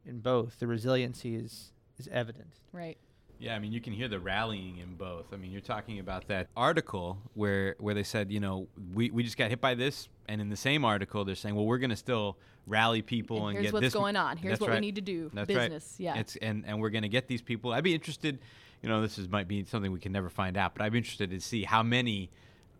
in 0.05 0.19
both, 0.19 0.59
the 0.59 0.67
resiliency 0.67 1.35
is 1.35 1.71
is 1.97 2.07
evident. 2.11 2.59
Right. 2.71 2.97
Yeah, 3.43 3.55
I 3.55 3.59
mean, 3.59 3.73
you 3.73 3.81
can 3.81 3.91
hear 3.91 4.07
the 4.07 4.21
rallying 4.21 4.77
in 4.77 4.95
both. 4.95 5.33
I 5.33 5.35
mean, 5.35 5.51
you're 5.51 5.59
talking 5.59 5.99
about 5.99 6.29
that 6.29 6.47
article 6.55 7.17
where 7.33 7.75
where 7.77 7.93
they 7.93 8.03
said, 8.03 8.31
you 8.31 8.39
know, 8.39 8.67
we, 8.93 9.11
we 9.11 9.21
just 9.21 9.37
got 9.37 9.49
hit 9.49 9.59
by 9.59 9.75
this, 9.75 10.07
and 10.29 10.39
in 10.39 10.49
the 10.49 10.55
same 10.55 10.85
article, 10.85 11.25
they're 11.25 11.35
saying, 11.35 11.53
well, 11.53 11.65
we're 11.65 11.77
going 11.77 11.89
to 11.89 11.97
still 11.97 12.37
rally 12.67 13.01
people 13.01 13.47
And 13.47 13.57
and, 13.57 13.63
here's 13.65 13.73
what's 13.73 13.83
this. 13.87 13.93
going 13.93 14.15
on. 14.15 14.37
Here's 14.37 14.53
That's 14.53 14.61
what 14.61 14.71
we 14.71 14.79
need 14.79 14.95
to 14.95 15.01
do. 15.01 15.29
That's 15.33 15.49
right. 15.49 15.69
Business. 15.69 15.95
Yeah. 15.97 16.15
It's 16.15 16.37
and 16.37 16.63
and 16.65 16.79
we're 16.79 16.89
going 16.89 17.01
to 17.01 17.09
get 17.09 17.27
these 17.27 17.41
people. 17.41 17.73
I'd 17.73 17.83
be 17.83 17.93
interested. 17.93 18.39
You 18.81 18.87
know, 18.87 19.01
this 19.01 19.17
is 19.17 19.27
might 19.27 19.49
be 19.49 19.65
something 19.65 19.91
we 19.91 19.99
can 19.99 20.13
never 20.13 20.29
find 20.29 20.55
out, 20.55 20.73
but 20.73 20.85
I'd 20.85 20.93
be 20.93 20.99
interested 20.99 21.29
to 21.31 21.41
see 21.41 21.63
how 21.63 21.83
many 21.83 22.29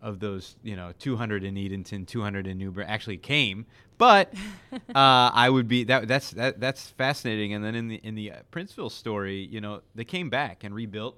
of 0.04 0.20
those, 0.20 0.54
you 0.62 0.76
know, 0.76 0.92
200 0.98 1.42
in 1.44 1.56
Edenton, 1.56 2.04
200 2.04 2.46
in 2.46 2.58
New 2.58 2.70
Bern 2.70 2.84
actually 2.86 3.16
came. 3.16 3.64
But 3.96 4.32
uh, 4.72 4.78
I 4.94 5.48
would 5.48 5.66
be 5.66 5.84
that 5.84 6.06
that's 6.06 6.30
that 6.32 6.60
that's 6.60 6.90
fascinating. 6.90 7.54
And 7.54 7.64
then 7.64 7.74
in 7.74 7.88
the 7.88 7.96
in 8.04 8.14
the 8.14 8.32
uh, 8.32 8.36
Princeville 8.52 8.90
story, 8.92 9.48
you 9.50 9.60
know, 9.62 9.80
they 9.94 10.04
came 10.04 10.28
back 10.28 10.62
and 10.62 10.74
rebuilt, 10.74 11.16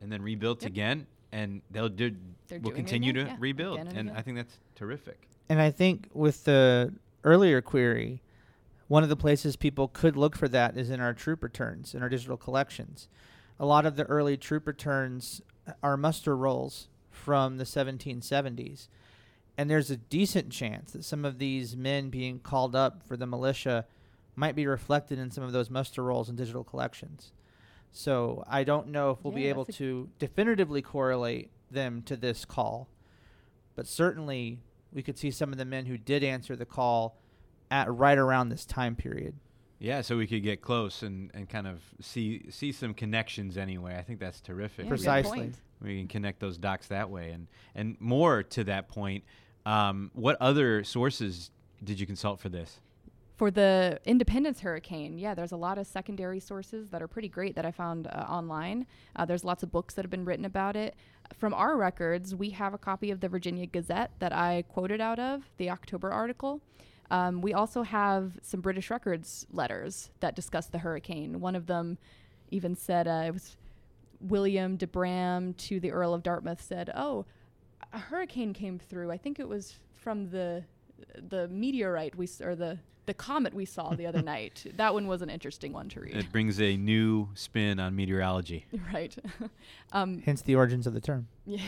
and 0.00 0.10
then 0.10 0.22
rebuilt 0.22 0.62
Yep. 0.62 0.70
again, 0.70 1.06
and 1.30 1.60
they'll 1.70 1.90
do, 1.90 2.16
They're 2.48 2.58
will 2.58 2.70
doing 2.70 2.72
it 2.72 2.76
continue 2.76 3.10
again, 3.10 3.24
to 3.26 3.30
yeah, 3.32 3.36
rebuild, 3.38 3.74
again 3.74 3.86
and 3.88 3.98
and 3.98 4.08
again. 4.08 4.18
I 4.18 4.22
think 4.22 4.36
that's 4.38 4.58
terrific. 4.76 5.28
And 5.50 5.60
I 5.60 5.70
think 5.70 6.08
with 6.14 6.44
the 6.44 6.94
earlier 7.24 7.60
query, 7.60 8.22
one 8.88 9.02
of 9.02 9.10
the 9.10 9.16
places 9.16 9.56
people 9.56 9.88
could 9.88 10.16
look 10.16 10.36
for 10.36 10.48
that 10.48 10.76
is 10.78 10.88
in 10.88 11.00
our 11.00 11.12
troop 11.12 11.42
returns, 11.42 11.94
in 11.94 12.02
our 12.02 12.08
digital 12.08 12.38
collections. 12.38 13.08
A 13.60 13.66
lot 13.66 13.84
of 13.84 13.96
the 13.96 14.04
early 14.04 14.38
troop 14.38 14.66
returns 14.66 15.42
are 15.82 15.96
muster 15.98 16.34
rolls 16.36 16.88
from 17.22 17.56
the 17.56 17.64
1770s. 17.64 18.88
And 19.56 19.70
there's 19.70 19.90
a 19.90 19.96
decent 19.96 20.50
chance 20.50 20.92
that 20.92 21.04
some 21.04 21.24
of 21.24 21.38
these 21.38 21.76
men 21.76 22.10
being 22.10 22.38
called 22.38 22.74
up 22.74 23.02
for 23.06 23.16
the 23.16 23.26
militia 23.26 23.86
might 24.34 24.56
be 24.56 24.66
reflected 24.66 25.18
in 25.18 25.30
some 25.30 25.44
of 25.44 25.52
those 25.52 25.70
muster 25.70 26.02
rolls 26.02 26.28
and 26.28 26.38
digital 26.38 26.64
collections. 26.64 27.32
So 27.92 28.42
I 28.48 28.64
don't 28.64 28.88
know 28.88 29.10
if 29.10 29.22
we'll 29.22 29.34
be 29.34 29.48
able 29.48 29.66
to 29.66 30.08
definitively 30.18 30.80
correlate 30.80 31.50
them 31.70 32.02
to 32.06 32.16
this 32.16 32.44
call, 32.44 32.88
but 33.76 33.86
certainly 33.86 34.58
we 34.92 35.02
could 35.02 35.18
see 35.18 35.30
some 35.30 35.52
of 35.52 35.58
the 35.58 35.64
men 35.66 35.86
who 35.86 35.98
did 35.98 36.24
answer 36.24 36.56
the 36.56 36.64
call 36.64 37.18
at 37.70 37.92
right 37.92 38.16
around 38.18 38.48
this 38.48 38.64
time 38.64 38.96
period. 38.96 39.34
Yeah, 39.82 40.00
so 40.02 40.16
we 40.16 40.28
could 40.28 40.44
get 40.44 40.62
close 40.62 41.02
and, 41.02 41.30
and 41.34 41.48
kind 41.48 41.66
of 41.66 41.80
see 42.00 42.46
see 42.50 42.70
some 42.70 42.94
connections 42.94 43.56
anyway. 43.56 43.96
I 43.98 44.02
think 44.02 44.20
that's 44.20 44.40
terrific. 44.40 44.84
Yeah, 44.84 44.90
Precisely. 44.90 45.52
we 45.82 45.98
can 45.98 46.06
connect 46.06 46.38
those 46.38 46.56
dots 46.56 46.86
that 46.86 47.10
way 47.10 47.32
and 47.32 47.48
and 47.74 47.96
more 48.00 48.44
to 48.44 48.64
that 48.64 48.88
point 48.88 49.24
um, 49.66 50.10
what 50.14 50.36
other 50.40 50.84
sources 50.84 51.50
did 51.82 51.98
you 51.98 52.06
consult 52.06 52.40
for 52.40 52.48
this 52.48 52.80
For 53.36 53.50
the 53.50 54.00
Independence 54.04 54.60
hurricane, 54.60 55.18
yeah, 55.18 55.34
there's 55.34 55.52
a 55.52 55.56
lot 55.56 55.78
of 55.78 55.86
secondary 55.86 56.38
sources 56.38 56.90
that 56.90 57.02
are 57.02 57.08
pretty 57.08 57.28
great 57.28 57.56
that 57.56 57.66
I 57.66 57.72
found 57.72 58.06
uh, 58.06 58.24
online. 58.28 58.86
Uh, 59.16 59.24
there's 59.24 59.44
lots 59.44 59.62
of 59.62 59.72
books 59.72 59.94
that 59.94 60.04
have 60.04 60.10
been 60.10 60.24
written 60.24 60.44
about 60.44 60.76
it. 60.76 60.94
From 61.36 61.54
our 61.54 61.76
records, 61.76 62.34
we 62.34 62.50
have 62.50 62.74
a 62.74 62.78
copy 62.78 63.10
of 63.10 63.20
the 63.20 63.28
Virginia 63.28 63.66
Gazette 63.66 64.12
that 64.20 64.32
I 64.32 64.64
quoted 64.68 65.00
out 65.00 65.18
of, 65.18 65.50
the 65.56 65.70
October 65.70 66.10
article. 66.10 66.60
Um, 67.10 67.42
we 67.42 67.52
also 67.52 67.82
have 67.82 68.38
some 68.42 68.60
British 68.60 68.90
records 68.90 69.46
letters 69.52 70.10
that 70.20 70.34
discuss 70.34 70.66
the 70.66 70.78
hurricane. 70.78 71.40
One 71.40 71.54
of 71.56 71.66
them 71.66 71.98
even 72.50 72.74
said 72.74 73.06
uh, 73.06 73.24
it 73.26 73.32
was 73.32 73.56
William 74.20 74.76
de 74.76 74.86
Brahm 74.86 75.52
to 75.54 75.80
the 75.80 75.90
Earl 75.92 76.14
of 76.14 76.22
Dartmouth 76.22 76.62
said, 76.62 76.90
"Oh, 76.94 77.26
a 77.92 77.98
hurricane 77.98 78.52
came 78.54 78.78
through. 78.78 79.10
I 79.10 79.16
think 79.18 79.38
it 79.40 79.48
was 79.48 79.74
from 79.94 80.30
the 80.30 80.64
the 81.28 81.48
meteorite 81.48 82.14
we 82.16 82.24
s- 82.26 82.40
or 82.40 82.54
the 82.54 82.78
the 83.04 83.14
comet 83.14 83.52
we 83.52 83.64
saw 83.64 83.94
the 83.94 84.06
other 84.06 84.22
night. 84.36 84.64
That 84.76 84.94
one 84.94 85.06
was 85.08 85.20
an 85.22 85.28
interesting 85.28 85.72
one 85.72 85.88
to 85.90 86.00
read. 86.00 86.14
it 86.16 86.30
brings 86.30 86.60
a 86.60 86.76
new 86.76 87.28
spin 87.34 87.80
on 87.80 87.96
meteorology 87.96 88.64
right. 88.94 89.14
um, 89.92 90.22
Hence 90.24 90.40
the 90.42 90.54
origins 90.54 90.86
of 90.86 90.94
the 90.94 91.00
term. 91.00 91.26
yeah. 91.44 91.60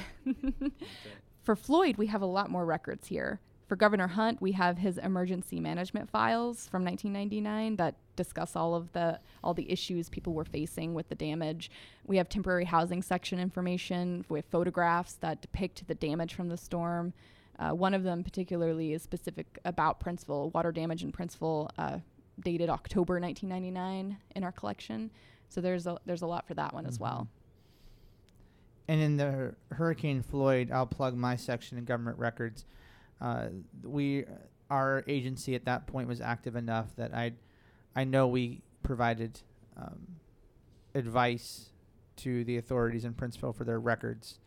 For 1.43 1.57
Floyd, 1.57 1.97
we 1.99 2.07
have 2.07 2.23
a 2.23 2.27
lot 2.27 2.51
more 2.51 2.65
records 2.65 3.09
here. 3.09 3.41
For 3.67 3.77
Governor 3.77 4.09
Hunt, 4.09 4.43
we 4.43 4.53
have 4.53 4.77
his 4.77 4.99
emergency 4.99 5.59
management 5.59 6.11
files 6.11 6.69
from 6.69 6.85
1999 6.85 7.77
that 7.77 7.95
discuss 8.15 8.57
all 8.57 8.75
of 8.75 8.93
the 8.93 9.19
all 9.43 9.55
the 9.55 9.71
issues 9.71 10.11
people 10.11 10.35
were 10.35 10.45
facing 10.45 10.93
with 10.93 11.09
the 11.09 11.15
damage. 11.15 11.71
We 12.07 12.19
have 12.19 12.29
temporary 12.29 12.67
housing 12.67 13.01
section 13.01 13.39
information 13.41 14.25
with 14.29 14.45
photographs 14.51 15.15
that 15.15 15.41
depict 15.41 15.89
the 15.89 15.95
damage 15.95 16.35
from 16.35 16.49
the 16.49 16.59
storm. 16.59 17.15
Uh, 17.59 17.71
one 17.71 17.95
of 17.95 18.03
them 18.03 18.23
particularly 18.23 18.93
is 18.93 19.03
specific 19.03 19.59
about 19.65 19.99
Princeville, 19.99 20.53
water 20.53 20.73
damage 20.73 21.03
in 21.03 21.13
Princeville, 21.13 21.71
uh, 21.79 21.99
dated 22.41 22.69
October 22.69 23.19
1999 23.21 24.19
in 24.35 24.45
our 24.45 24.53
collection. 24.53 25.11
So 25.49 25.63
there's 25.63 25.87
a 25.87 25.97
there's 26.05 26.23
a 26.23 26.27
lot 26.27 26.47
for 26.47 26.55
that 26.55 26.75
one 26.75 26.85
as 26.85 27.01
well. 27.01 27.29
And 28.89 29.01
in 29.01 29.17
the 29.17 29.55
Hurricane 29.71 30.23
Floyd, 30.23 30.71
I'll 30.71 30.87
plug 30.87 31.17
my 31.17 31.37
section 31.37 31.79
in 31.79 31.87
government 31.87 32.19
records. 32.19 32.67
Uh, 33.21 33.47
we, 33.83 34.25
our 34.71 35.05
agency 35.07 35.55
at 35.55 35.65
that 35.67 35.87
point 35.87 36.09
was 36.09 36.21
active 36.21 36.57
enough 36.57 36.95
that 36.97 37.15
I, 37.15 37.33
I 37.97 38.05
know 38.05 38.27
we 38.27 38.63
provided 38.83 39.41
um, 39.77 40.17
advice 40.95 41.71
to 42.17 42.45
the 42.45 42.57
authorities 42.59 43.05
in 43.05 43.15
Princeville 43.15 43.55
for 43.55 43.65
their 43.65 43.81
records. 43.81 44.39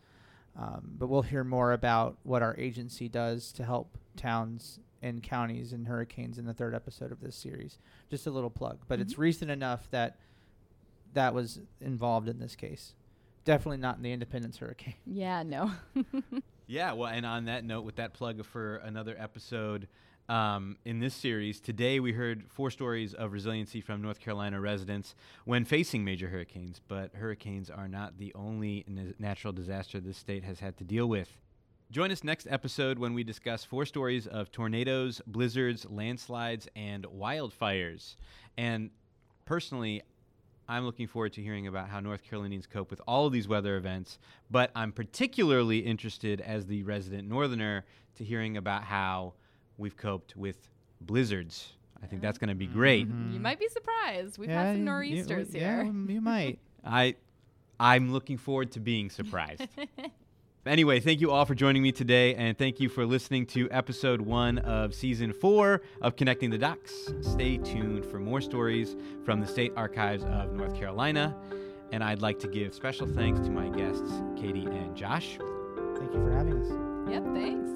Um, 0.57 0.95
but 0.97 1.07
we'll 1.07 1.21
hear 1.21 1.43
more 1.43 1.71
about 1.73 2.17
what 2.23 2.41
our 2.41 2.55
agency 2.57 3.07
does 3.07 3.51
to 3.53 3.63
help 3.63 3.97
towns 4.15 4.79
and 5.03 5.21
counties 5.21 5.73
and 5.73 5.87
hurricanes 5.87 6.39
in 6.39 6.45
the 6.45 6.53
third 6.53 6.73
episode 6.73 7.11
of 7.11 7.21
this 7.21 7.35
series. 7.35 7.77
Just 8.09 8.25
a 8.25 8.31
little 8.31 8.49
plug, 8.49 8.79
but 8.87 8.99
it's 8.99 9.13
Mhm. 9.13 9.19
recent 9.19 9.51
enough 9.51 9.89
that 9.91 10.17
that 11.13 11.33
was 11.33 11.59
involved 11.79 12.27
in 12.27 12.39
this 12.39 12.55
case. 12.55 12.93
Definitely 13.45 13.77
not 13.77 13.97
in 13.97 14.03
the 14.03 14.11
Independence 14.11 14.57
hurricane. 14.57 14.95
Yeah, 15.05 15.43
no. 15.43 15.71
yeah 16.67 16.91
well 16.93 17.09
and 17.09 17.25
on 17.25 17.45
that 17.45 17.63
note 17.63 17.81
with 17.81 17.95
that 17.95 18.13
plug 18.13 18.45
for 18.45 18.77
another 18.77 19.15
episode 19.17 19.87
um, 20.29 20.75
in 20.83 20.99
this 20.99 21.13
series 21.13 21.61
today 21.61 21.99
we 21.99 22.11
heard 22.11 22.43
four 22.49 22.69
stories 22.69 23.13
of 23.13 23.31
resiliency 23.31 23.79
from 23.81 24.01
north 24.01 24.19
carolina 24.19 24.59
residents 24.59 25.15
when 25.45 25.63
facing 25.63 26.03
major 26.03 26.27
hurricanes 26.27 26.81
but 26.87 27.15
hurricanes 27.15 27.69
are 27.69 27.87
not 27.87 28.17
the 28.17 28.33
only 28.35 28.85
natural 29.17 29.53
disaster 29.53 29.99
this 29.99 30.17
state 30.17 30.43
has 30.43 30.59
had 30.59 30.77
to 30.77 30.83
deal 30.83 31.07
with 31.07 31.37
Join 31.89 32.11
us 32.11 32.21
next 32.21 32.47
episode 32.49 32.99
when 32.99 33.13
we 33.13 33.23
discuss 33.23 33.63
four 33.63 33.85
stories 33.85 34.27
of 34.27 34.51
tornadoes, 34.51 35.21
blizzards, 35.25 35.85
landslides, 35.89 36.67
and 36.75 37.05
wildfires. 37.05 38.17
And 38.57 38.89
personally, 39.45 40.01
I'm 40.69 40.85
looking 40.85 41.07
forward 41.07 41.33
to 41.33 41.41
hearing 41.41 41.67
about 41.67 41.89
how 41.89 41.99
North 41.99 42.23
Carolinians 42.23 42.67
cope 42.67 42.89
with 42.91 43.01
all 43.07 43.25
of 43.25 43.33
these 43.33 43.47
weather 43.47 43.77
events, 43.77 44.19
but 44.51 44.69
I'm 44.75 44.91
particularly 44.91 45.79
interested 45.79 46.41
as 46.41 46.65
the 46.65 46.83
resident 46.83 47.27
northerner 47.27 47.85
to 48.15 48.23
hearing 48.23 48.57
about 48.57 48.83
how 48.83 49.33
we've 49.77 49.95
coped 49.95 50.35
with 50.35 50.69
blizzards. 50.99 51.73
I 52.03 52.05
think 52.07 52.21
that's 52.21 52.37
going 52.37 52.49
to 52.49 52.55
be 52.55 52.67
great. 52.67 53.07
Mhm. 53.07 53.33
You 53.33 53.39
might 53.39 53.59
be 53.59 53.67
surprised. 53.69 54.37
We've 54.37 54.49
Yeah, 54.49 54.63
had 54.63 54.75
some 54.75 54.83
nor'easters 54.85 55.53
you, 55.53 55.59
here. 55.59 55.83
Yeah, 55.83 56.13
you 56.13 56.21
might. 56.21 56.59
I 56.83 57.15
I'm 57.79 58.11
looking 58.11 58.37
forward 58.37 58.71
to 58.73 58.79
being 58.79 59.09
surprised. 59.09 59.67
Anyway, 60.67 60.99
thank 60.99 61.21
you 61.21 61.31
all 61.31 61.45
for 61.45 61.55
joining 61.55 61.81
me 61.81 61.91
today, 61.91 62.35
and 62.35 62.57
thank 62.57 62.79
you 62.79 62.89
for 62.89 63.05
listening 63.05 63.45
to 63.47 63.69
episode 63.71 64.21
one 64.21 64.57
of 64.59 64.93
season 64.93 65.31
four 65.31 65.81
of 66.01 66.15
Connecting 66.15 66.49
the 66.49 66.57
Dots. 66.57 67.13
Stay 67.21 67.57
tuned 67.57 68.05
for 68.05 68.19
more 68.19 68.41
stories 68.41 68.95
from 69.23 69.39
the 69.39 69.47
State 69.47 69.71
Archives 69.75 70.23
of 70.25 70.53
North 70.53 70.75
Carolina. 70.75 71.35
And 71.91 72.03
I'd 72.03 72.21
like 72.21 72.39
to 72.39 72.47
give 72.47 72.73
special 72.73 73.07
thanks 73.07 73.39
to 73.41 73.49
my 73.49 73.69
guests, 73.69 74.11
Katie 74.35 74.65
and 74.65 74.95
Josh. 74.95 75.37
Thank 75.97 76.13
you 76.13 76.23
for 76.23 76.31
having 76.31 76.61
us. 76.61 77.11
yep, 77.11 77.23
thanks. 77.33 77.69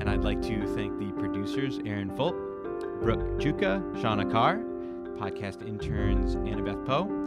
And 0.00 0.10
I'd 0.10 0.24
like 0.24 0.42
to 0.42 0.66
thank 0.74 0.98
the 0.98 1.12
producers, 1.20 1.78
Aaron 1.86 2.10
Fulp, 2.10 2.34
Brooke 3.02 3.40
Juka, 3.40 3.80
Shauna 4.02 4.30
Carr, 4.30 4.56
podcast 5.16 5.66
interns, 5.66 6.34
Annabeth 6.36 6.84
Poe, 6.84 7.21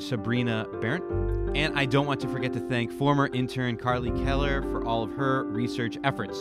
Sabrina 0.00 0.66
Barrett. 0.80 1.02
And 1.54 1.78
I 1.78 1.86
don't 1.86 2.06
want 2.06 2.20
to 2.20 2.28
forget 2.28 2.52
to 2.52 2.60
thank 2.60 2.92
former 2.92 3.28
intern 3.32 3.76
Carly 3.76 4.10
Keller 4.24 4.62
for 4.62 4.84
all 4.84 5.02
of 5.02 5.12
her 5.12 5.44
research 5.44 5.96
efforts. 6.04 6.38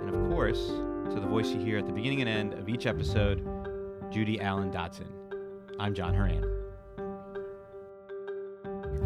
And 0.00 0.14
of 0.14 0.30
course, 0.30 0.66
to 1.12 1.20
the 1.20 1.26
voice 1.26 1.48
you 1.50 1.60
hear 1.60 1.78
at 1.78 1.86
the 1.86 1.92
beginning 1.92 2.20
and 2.20 2.28
end 2.28 2.54
of 2.54 2.68
each 2.68 2.86
episode, 2.86 3.46
Judy 4.10 4.40
Allen 4.40 4.70
Dotson. 4.70 5.08
I'm 5.78 5.94
John 5.94 6.14
Horan. 6.14 6.44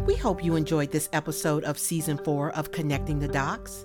We 0.07 0.17
hope 0.17 0.43
you 0.43 0.57
enjoyed 0.57 0.91
this 0.91 1.09
episode 1.12 1.65
of 1.65 1.79
season 1.79 2.19
four 2.19 2.51
of 2.57 2.73
Connecting 2.73 3.21
the 3.21 3.29
Dots. 3.29 3.85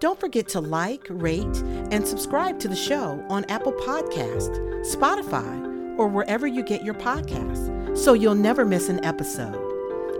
Don't 0.00 0.18
forget 0.18 0.48
to 0.48 0.60
like, 0.60 1.06
rate, 1.10 1.62
and 1.90 2.06
subscribe 2.06 2.58
to 2.60 2.68
the 2.68 2.76
show 2.76 3.24
on 3.28 3.44
Apple 3.44 3.72
Podcast, 3.72 4.56
Spotify, 4.84 5.98
or 5.98 6.08
wherever 6.08 6.46
you 6.46 6.64
get 6.64 6.82
your 6.82 6.94
podcasts 6.94 7.81
so 7.94 8.14
you'll 8.14 8.34
never 8.34 8.64
miss 8.64 8.88
an 8.88 9.04
episode. 9.04 9.58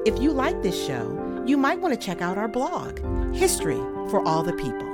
If 0.05 0.21
you 0.21 0.33
like 0.33 0.63
this 0.63 0.87
show, 0.87 1.43
you 1.47 1.57
might 1.57 1.81
want 1.81 1.95
to 1.95 2.01
check 2.01 2.21
out 2.21 2.39
our 2.39 2.49
blog, 2.49 2.99
History 3.35 3.81
for 4.11 4.27
All 4.27 4.43
the 4.43 4.53
People. 4.53 4.92